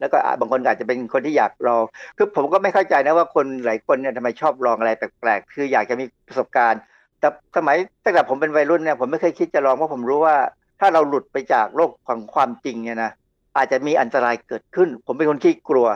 [0.00, 1.84] แล้วก็บางคนอาจจะเป็นคนที่อยากลอง
[2.16, 6.80] คือผมก็ไม่เข้าใจนะว่าคนหลายคนเนี่ยทำไมชอบลองอะไรแปลกๆ คืออยากจะมีประสบการณ์
[7.20, 10.36] แต่สมัยตั้งแต่ผมเป็นวัยรุ่นเนี่ยผมไม่เคยคิดจะลองเพราะผมรู้ว่า
[10.80, 13.10] ถ้าเราหลุดไปจากโลกของความจริงเนี่ยนะ
[13.56, 15.86] อาจจะมีอันตรายเกิดขึ้น ผมเป็นคนที่กลัว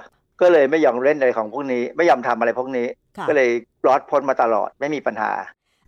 [0.41, 2.87] ก็เลยไม่ยอมเล่นอะไรของพวกนี้ ไม่ยอมทำอะไรพวกนี้
[3.29, 3.51] ก็เลย
[3.87, 5.33] รอดพ้นมาตลอดไม่มีปัญหา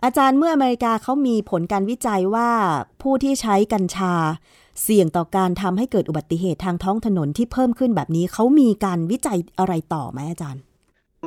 [0.05, 2.49] อาจารย์เมื่ออเมริกาเขามีผลการวิจัยว่า
[3.03, 4.15] ผู้ที่ใช้กัญชา
[4.83, 10.63] เสี่ยงต่อการทำให้เกิดอุบัติเหตุทางท้องถนนที่เพิ่มขึ้นแบบนี้เขามีการวิจัยอะไรต่อไหมอาจารย์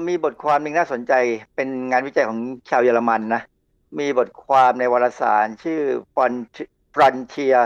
[0.10, 1.14] มีบทความหนึ่งน่าสนใจ
[1.56, 2.40] เป็นงานวิจัยของ
[2.70, 3.42] ชาวเยอรมันนะ
[4.00, 5.80] มีบทความในวารสารชื่อ
[6.94, 7.62] Frontier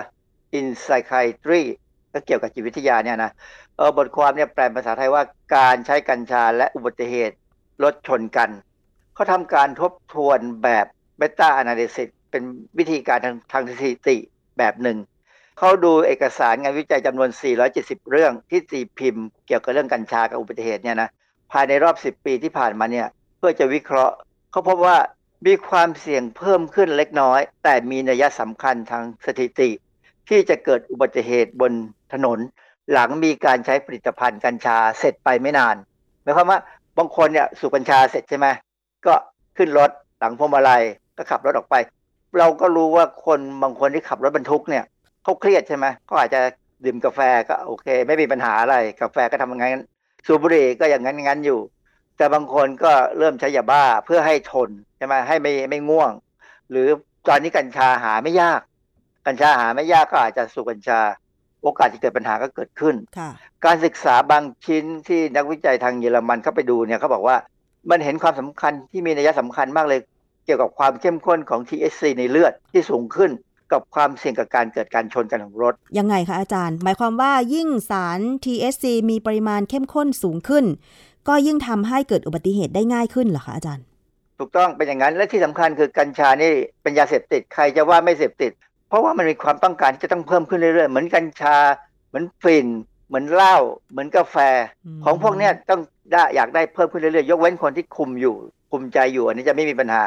[0.57, 1.63] in Psychiatry
[2.13, 3.31] ก็เกี่ยวกับจิตวิทยาเนี่ยนะ
[3.77, 5.23] เออบทความเนี่ยแปลภาษาไทยว่า
[5.55, 7.35] การใช้กัญชาและอุบัติเหตุ
[7.83, 8.49] รถชนกัน
[9.13, 10.85] เขาทำการทบทวนแบบ
[11.17, 12.43] เบต้าอนาลิซิสเป็น
[12.77, 14.17] วิธีการทางทางสถิติ
[14.57, 14.97] แบบหนึ่ง
[15.57, 17.29] เขาดูเอกสารงานวิจัยจำนวน
[17.69, 21.09] 470 เรื่องที่ตีพิมพ์เกี่ยวกับเรื่องกัญชากับอุบัติเหตุเนี่ยนะ
[21.51, 24.13] ภายในรอบ 10 ปีที่ผ่านมาเนี่ยเพื่อจะวิเคราะห์
[24.51, 24.97] เขาพบว่า
[25.45, 29.69] มีความเสี่ยงเพิ่มขึ้นเล็กน้อย แต่มีนัยสำคัญทางสถิติ
[30.29, 31.71] ที่จะเกิดอุบัติเหตุบน
[32.13, 32.39] ถนน
[32.93, 35.75] หลังมีการใช้ผลิตภัณฑ์กัญชาเสร็จไปไม่นาน
[36.21, 36.59] หมายความว่า
[36.97, 38.47] บางคนเนี่ยสูบกัญชาเสร็จใช่ไหม
[39.05, 39.13] ก็
[39.57, 39.89] ขึ้นรถ
[40.19, 40.83] หลังพวงมาลัย
[41.17, 41.75] ก็ขับรถออกไป
[42.39, 44.83] เราก็รู้ว่าคนบางคนที่ขับรถบรรทุกเนี่ย
[45.23, 46.41] เขาเครียดใช่ไหมเขาอาจจะ
[46.85, 47.19] ดื่มกาแฟ
[47.49, 49.83] ก็โอเค ไม่มีปัญหาอะไรกาแฟก็ทำงั้น
[50.25, 51.59] สูบบุหรี่ก็อย่างนั้นงั้นอยู่
[52.17, 56.11] แต่บางคนก็เริ่มใช้ยาบ้าเพื่อให้ทนใช่ไหมให้ไม่ไม่ง่วง
[56.71, 56.87] หรือ
[57.27, 58.61] ตอนนี้กัญชาหาไม่ยาก
[59.27, 60.99] กัญชาหาไม่ยากก็อาจจะสูบกัญชา
[61.61, 62.95] โอกาสที่เกิดปัญหาก็เกิดขึ้น
[63.65, 67.37] การศึกษาบางชิ้นที่นักวิจัยทางเยอรมันเข้าไปดูเนี่ยเขาบอกว่า
[67.89, 69.99] มันเห็นความสำคัญที่มีนัยสำคัญมากเลย
[70.45, 73.31] เกี่ยวกับความเข้มข้นของ THC ในเลือดที่สูงขึ้น
[73.71, 80.65] กับความเสี่ยงกับการเกิดการชนกันของรถ ยังไงคะอาจารย์ หมายความว่ายิ่งสาร THC มีปริมาณเข้มข้นสูงขึ้น
[81.27, 83.85] ก็ยิ่งทำให้เกิดอุบัติเหตุได้ง่ายขึ้นเหรอคะอาจารย์
[84.39, 88.51] ถูกต้องเป็นอย่างนั้นและที่สำคัญคือกัญชานี่เป็นยาเสพติดใครจะว่าไม่เสพติด
[88.89, 91.55] เพราะว่ามันมีความต้องการที่จะต้องเพิ่มขึ้นเรื่อยๆ เหมือนกัญชา
[92.07, 92.67] เหมือนฝิ่น
[93.07, 93.57] เหมือนเหล้า
[93.91, 94.35] เหมือนกาแฟ
[95.05, 98.35] ของพวกเนี้ยต้องได้อยากได้เพิ่มขึ้นเรื่อยๆ ยกเว้นคนที่คุมอยู่
[98.71, 100.05] คุมใจอยู่อันนี้จะไม่มีปัญหา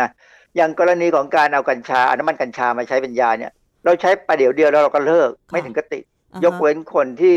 [0.00, 0.08] นะ
[0.56, 3.52] อย่างกรณีของการเอากัญชาเอาน้ำมันกัญชามาใช้เป็นยาเนี่ย
[3.84, 6.00] เราใช้ประเดี๋ยวเดียวแล้วเราก็เลิกไม่ถึงกับติด
[6.44, 7.36] ยกเว้นคนที่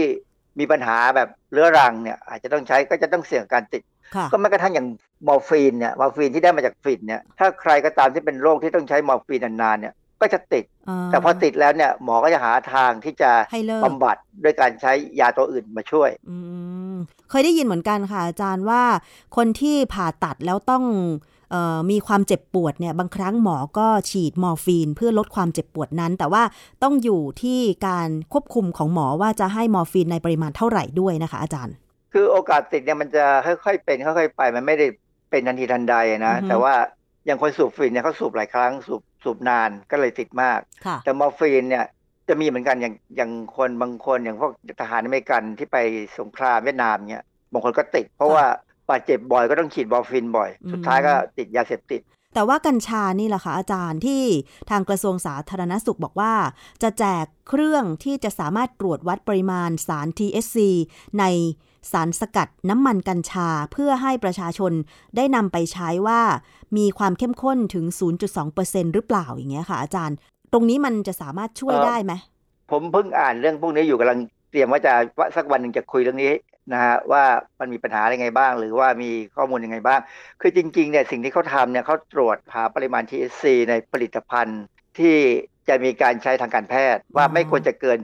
[0.59, 3.84] มีปัญหาแบบเรื้อรังเนี่ยอาจจะต้องใช้ก็จะต้องเสี่ยงการติด
[4.32, 4.88] ก็แม้กระทั่งอย่าง
[5.28, 10.65] มอร์ฟีนเนี่ยมอร์ฟีนที่ได้มาจากฝิ่นเนี่ยถ้าใครก็ตามที่เป็นโรคที่ต้องใช้มอร์ฟีนนานๆเนี่ยก็จะติด
[11.07, 13.32] แต่พอติดแล้วเนี่ยหมอก็จะหาทางที่จะ
[13.84, 16.09] บำบัดด้วยการใช้ยาตัวอื่นมาช่วย
[17.30, 18.84] เคยได้ยินเหมือนกันค่ะอาจารย์ว่า
[19.38, 21.36] คนที่ผ่าตัดแล้วต้องออ
[21.91, 26.43] มีความเจ็บปวดเนี่ยบางครั้งหมอก็ฉีดมอร์ฟีนเพื่อลดความเจ็บปวดนั้น แต่ว่า
[26.84, 31.76] ต้องอยู่ที่การควบคุมของหมอว่าจะให้มอร์ฟีนในปริมาณเท่าไหร่ด้วยนะคะอาจารย์
[32.14, 34.88] คือโอกาสติดเนี่ยมันจะค่อยๆเป็นค่อยๆไป มันไม่ได้
[35.30, 36.74] เป็นทันทีทันใดนะ แต่ว่า
[37.26, 40.60] อย่างคนสูบฝิ่นเนี่ยเขาสูบหลายครั้งสูบสูบนานก็เลยติดมาก
[41.04, 41.86] แต่มอร์ฟีนเนี่ย
[42.28, 45.78] จะมีเหมือนกันอย่างอย่างคนบางคนอย่างพวกทหารอเมริกันที่ไป
[46.20, 48.45] สงครามเวียดนามเนี่ยบางคนก็ติด เพราะว่า
[48.89, 52.01] บาดเจ็บบ่อยก็ต้องฉีดบอร์ฟินบ่อย สุดท้ายก็ติดยาเสพติด
[52.33, 54.23] แต่ว่ากัญชานี่แหละค่ะอาจารย์ที่
[54.69, 56.33] ทางกระทรวงสาธารณสุขบอกว่า
[56.83, 60.57] จะแจกเครื่องที่จะสามารถตรวจวัดปริมาณสาร THC
[61.19, 61.23] ใน
[61.91, 64.73] สารสกัดน้ำมันกัญชาเพื่อให้ประชาชน
[65.15, 66.21] ได้นำไปใช้ว่า
[66.77, 67.85] มีความเข้มข้นถึง
[68.39, 70.15] 0.2%หรือเปล่าอย่างเงี้ยค่ะอาจารย์
[70.53, 72.13] ตรงนี้มันจะสามารถช่วยได้ไหม
[72.71, 74.19] ผมเพิ่งอ่านเรื่องพวกนี้อยู่กำลัง
[74.51, 76.31] เตรียมว่าจะว่าสักวันหนึ่งจะคุยเรื่องนี้
[76.74, 77.24] นะฮะว่า
[77.59, 79.99] มันมีปัญหาอะไรไงบ้าง หรือว่ามีข้อมูลยังไงบ้าง
[80.41, 84.63] คือจริงๆเนี่ยสิ่งที่เขาทำเนี่ยเขาตรวจหาปริมาณ THC ในผลิตภัณฑ์
[84.99, 85.18] ที่
[85.70, 87.99] จะมีการใช้ทางการแพทย์ว่าไม่ควรจะเกิน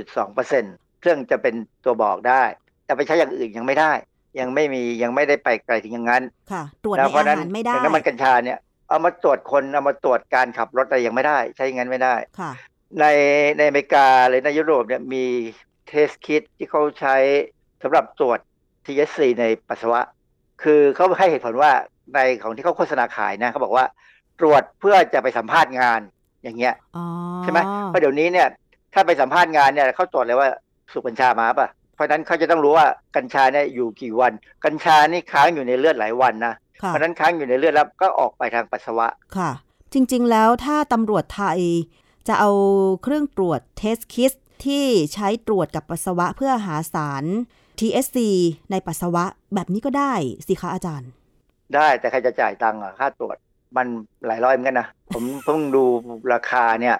[0.00, 1.54] 0.2%เครื่องจะเป็น
[1.84, 2.42] ตัวบอกได้
[2.84, 3.92] แต่ไปใช้อย่างอื่นยังไม่ได้
[4.40, 8.58] ยังไม่มียังไม่ได้ไปไกลถึงอย่างนั้นค่ะตรวจในอาหารไม่ได้น้ำมันกัญชาเนี่ย
[8.88, 12.52] เอามาตรวจคนเอามาตรวจการขับรถอะไรยังไม่ได้ ใช้อย่างนั้นไม่ได้ค่ะ
[13.00, 13.06] ใน
[13.58, 15.24] ในอเมริกาหรือในยุโรปเนี่ยมี
[15.88, 17.16] เทสคิดที่เขาใช้
[17.82, 18.38] สำหรับตรวจ
[18.86, 20.00] THC ในปัสสาวะ
[20.62, 21.72] คือเขาให้เหตุผลว่า
[22.14, 23.84] ในของที่เขาโฆษณาขายนะเขาบอกว่า
[24.40, 26.00] ตรวจเพื่อจะไปสัมภาษณ์งาน
[26.42, 26.74] อย่างเงี้ย
[27.42, 28.48] ใช่ไหมเพราะเดี๋ยวนี้เนี่ย
[28.94, 30.48] ถ้าไปสัมภาษณ์งานเนี่ยเขาตรวจเลยว่า
[30.92, 34.32] สูบกัญชามาป่ะเพราะนั้นเขาจะต้องรู้ว่ากัญชาเนี่ยอยู่กี่วัน
[34.64, 39.06] กัญชานี่ค้างอยู่ในเลือดหลายวันนะเพราะนั้นค้างอยู่ในเลือดแล้วก็ออกไปทางปัสสาวะ
[39.36, 39.50] ค่ะ
[39.92, 41.60] จริง ๆ แล้วถ้าตำรวจไทย
[42.28, 42.50] จะเอา
[43.02, 44.32] เครื่องตรวจเทสคิส
[44.64, 47.24] ที่ใช้ตรวจกับปัสสาวะเพื่อหาสาร
[47.80, 48.18] TSC
[48.70, 49.24] ในปัสสาวะ
[49.54, 50.12] แบบนี้ก็ได้
[50.48, 51.10] สิคะอาจารย์
[51.74, 53.36] ได้แต่ใครจะจ่ายตังค์อะค่าตรวจ
[53.76, 53.86] มัน
[54.26, 55.84] หลายร้อยเหมือนกันนะ ผมเพิ่งดู
[56.34, 56.96] ราคาเนี่ย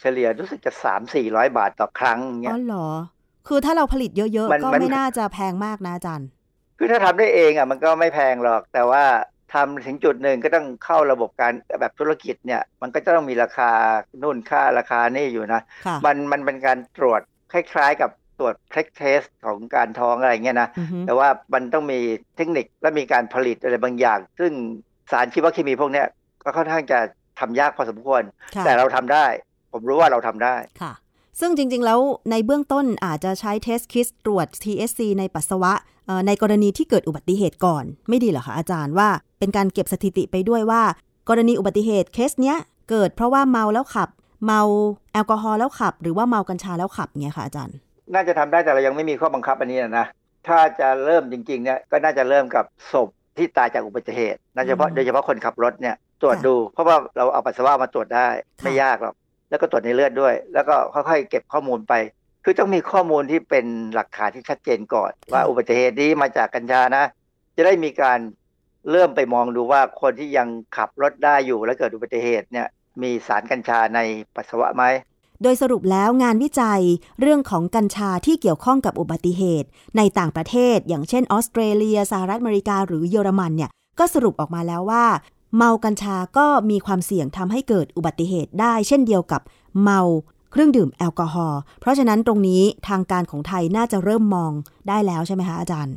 [0.00, 2.88] เฉลี่ยรู้สึกจะสามสี่ร้อยบาทต่อครั้งเงี้อ๋ยอเหรอ
[3.48, 6.28] คือถ้าเราผลิตเยอะมันๆก็มันไม่น่าจะแพงมากนะอาจารย์
[6.78, 9.04] คือถ้าทำได้เองอะมันก็ไม่แพงหรอก แต่ว่า
[9.54, 13.70] ทำถึงจุดหนึ่งก็ต้องเข้าระบบการแบบธุรกิจเนี่ย มันก็จะต้องมีราคา
[14.22, 17.20] นู่นค่าราคานี่อยู่นะค่ะมันมันเป็นการตรวจ
[17.52, 22.00] คล้าย ๆ กับ ตรวจเทคเทสของการท้องอะไรเงี้ยนะอือฮึแต่ว่ามันต้องมี
[22.36, 24.52] เทคนิคและมีการผลิตอะไรบางอย่าง ซึ่ง
[25.10, 26.06] สารชีวเคมีพวกเนี้ย
[26.42, 26.98] ก็ค่อนข้างจะ
[27.40, 28.22] ทำยากพอสมควร
[28.54, 29.26] ค่ะแต่เราทำได้
[29.72, 30.92] ผมรู้ว่าเราทำได้ค่ะ
[31.40, 35.72] ซึ่งจริง ๆ แล้วในเบื้องต้นอาจจะใช้ test kit ตรวจ THC ในปัสสาวะ
[36.06, 39.08] เอ่อในกรณีที่เกิดอุบัติเหตุก่อน ไม่ดีเหรอคะอาจารย์ว่า
[39.38, 40.82] เป็นการเก็บสถิติไปด้วยว่า
[41.28, 42.56] กรณีอุบัติเหตุเคสเนี้ย
[42.90, 44.08] เกิดเพราะว่าเมาแล้วขับ
[44.46, 44.60] เมา
[45.12, 47.76] แอลกอฮอล์แล้วขับ หรือว่าเมากัญชาแล้วขับเงี้ยค่ะอาจารย์
[48.14, 50.06] น่าจะทำได้แต่เรายังไม่มีข้อบังคับอันนี้นะนะ
[50.48, 58.28] ถ้าจะเริ่มจริงๆเนี่ยก็น่าจะเริ่มกับศพที่ตายจากอุบัติเหตุโดยเฉพาะอืมโดยเฉพาะคนขับรถเนี่ยตรวจค่ะดู เพราะว่าเราเอาปัสสาวะมาตรวจได้
[58.60, 59.14] ค่ะไม่ยากหรอก
[59.50, 61.94] แล้วก็ตรวจในเลือดด้วย แล้วก็ค่อยๆเก็บข้อมูลไป
[62.44, 67.04] คือต้องมีข้อมูลที่เป็นหลักฐานที่ชัดเจนก่อน ว่าอุบัติเหตุนี้มาจากกัญชานะ
[67.56, 68.18] จะได้มีการ
[68.90, 72.66] เริ่มไปมองดูว่าคนที่ยังขับรถได้อยู่ แล้วเกิดอุบัติเหตุเนี่ย
[73.02, 74.00] มีสารกัญชาใน
[74.36, 74.84] ปัสสาวะไหม
[75.42, 76.82] โดยสรุปแล้วงานวิจัย
[77.20, 85.04] เรื่องของกัญชาที่เกี่ยวข้องกับอุบัติเหตุ ในต่างประเทศ อย่างเช่นออสเตรเลียสหรัฐอเมริกา หรือเยอรมันเนี่ยก็สรุปออกมาแล้วว่า
[85.56, 89.40] เมากัญชาก็มีความเสี่ยงทำให้เกิดอุบัติเหตุได้ เช่นเดียวกับ
[89.82, 90.00] เมา
[90.52, 94.52] เครื่องดื่มแอลกอฮอล์เพราะฉะนั้นตรงนี้ทางการของไทยน่าจะเริ่มมอง
[94.88, 95.96] ได้แล้วใช่ไหมคะอาจารย์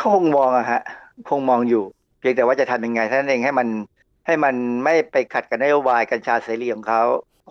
[0.00, 0.80] คงมองอะฮะ
[1.28, 1.82] คงมองอยู่
[2.18, 3.68] เพียงแต่ว่าจะทำยังไงท่านเองให้มัน
[4.26, 4.54] ให้มัน
[4.84, 7.02] ไม่ไปขัดกับนโยบายกัญชาเสรีของเขา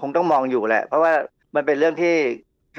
[0.01, 1.13] คงต้องมองอยู่แหละ เพราะว่า
[1.55, 2.15] มันเป็นเรื่องที่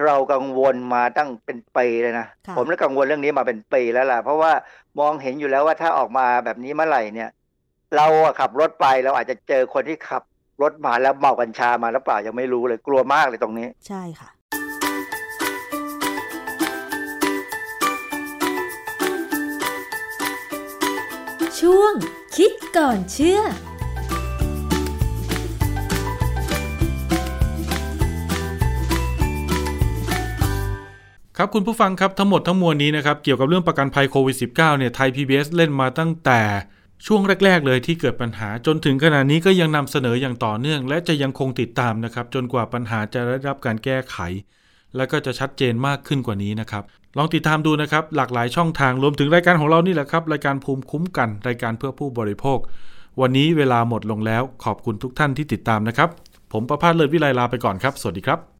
[0.04, 4.52] เรากังวลมาตั้งเป็นปีเลยนะค่ะผมและกังวลเรื่องนี้มาเป็นปีแล้วล่ะ เพราะว่า
[5.00, 7.30] มองเห็นอยู่แล้วว่าถ้าออกมาแบบนี้เมื่อไหร่เนี่ย
[7.96, 10.22] เราอะขับรถไปเราอาจจะเจอคนที่ขับ
[10.62, 14.30] รถมาแล้วเมากัญชามาแล้วเปล่ายังไม่รู้เลยกลัวมากเลยตรงนี้ ใช่ค่ะ
[21.60, 21.94] ช่วง
[22.36, 23.40] คิดก่อนเชื่อ
[31.42, 36.40] ครับคุณผู้ฟังครับทั้งหมดทั้งมวลนี้นะครับเกี่ยวกับเรื่องประกันภัยโควิด -19 เนี่ยไทย PBS เล่นมาตั้งแต่
[37.06, 44.16] ช่วงแรก ๆ เลยที่เกิดปัญหาจนถึงขณะนี้ก็ยังนำเสนออย่างต่อเนื่อง และจะยังคงติดตามนะครับ จนกว่าปัญหาจะได้รับการแก้ไข
[44.96, 46.82] และก็จะชัดเจนมากขึ้นกว่านี้นะครับ
[47.18, 52.58] ลองติดตามดูนะครับ หลากหลายช่องทางรวมถึงรายการของเรานี่แหละครับ รายการภูมิคุ้มกัน รายการเพื่อผู้บริโภค
[53.20, 56.08] วันนี้เวลาหมดลงแล้ว ขอบคุณทุกท่านที่ติดตามนะครับ
[56.52, 58.59] ผมประพาสเลิศวิไลลาไปก่อนครับ สวัสดีครับ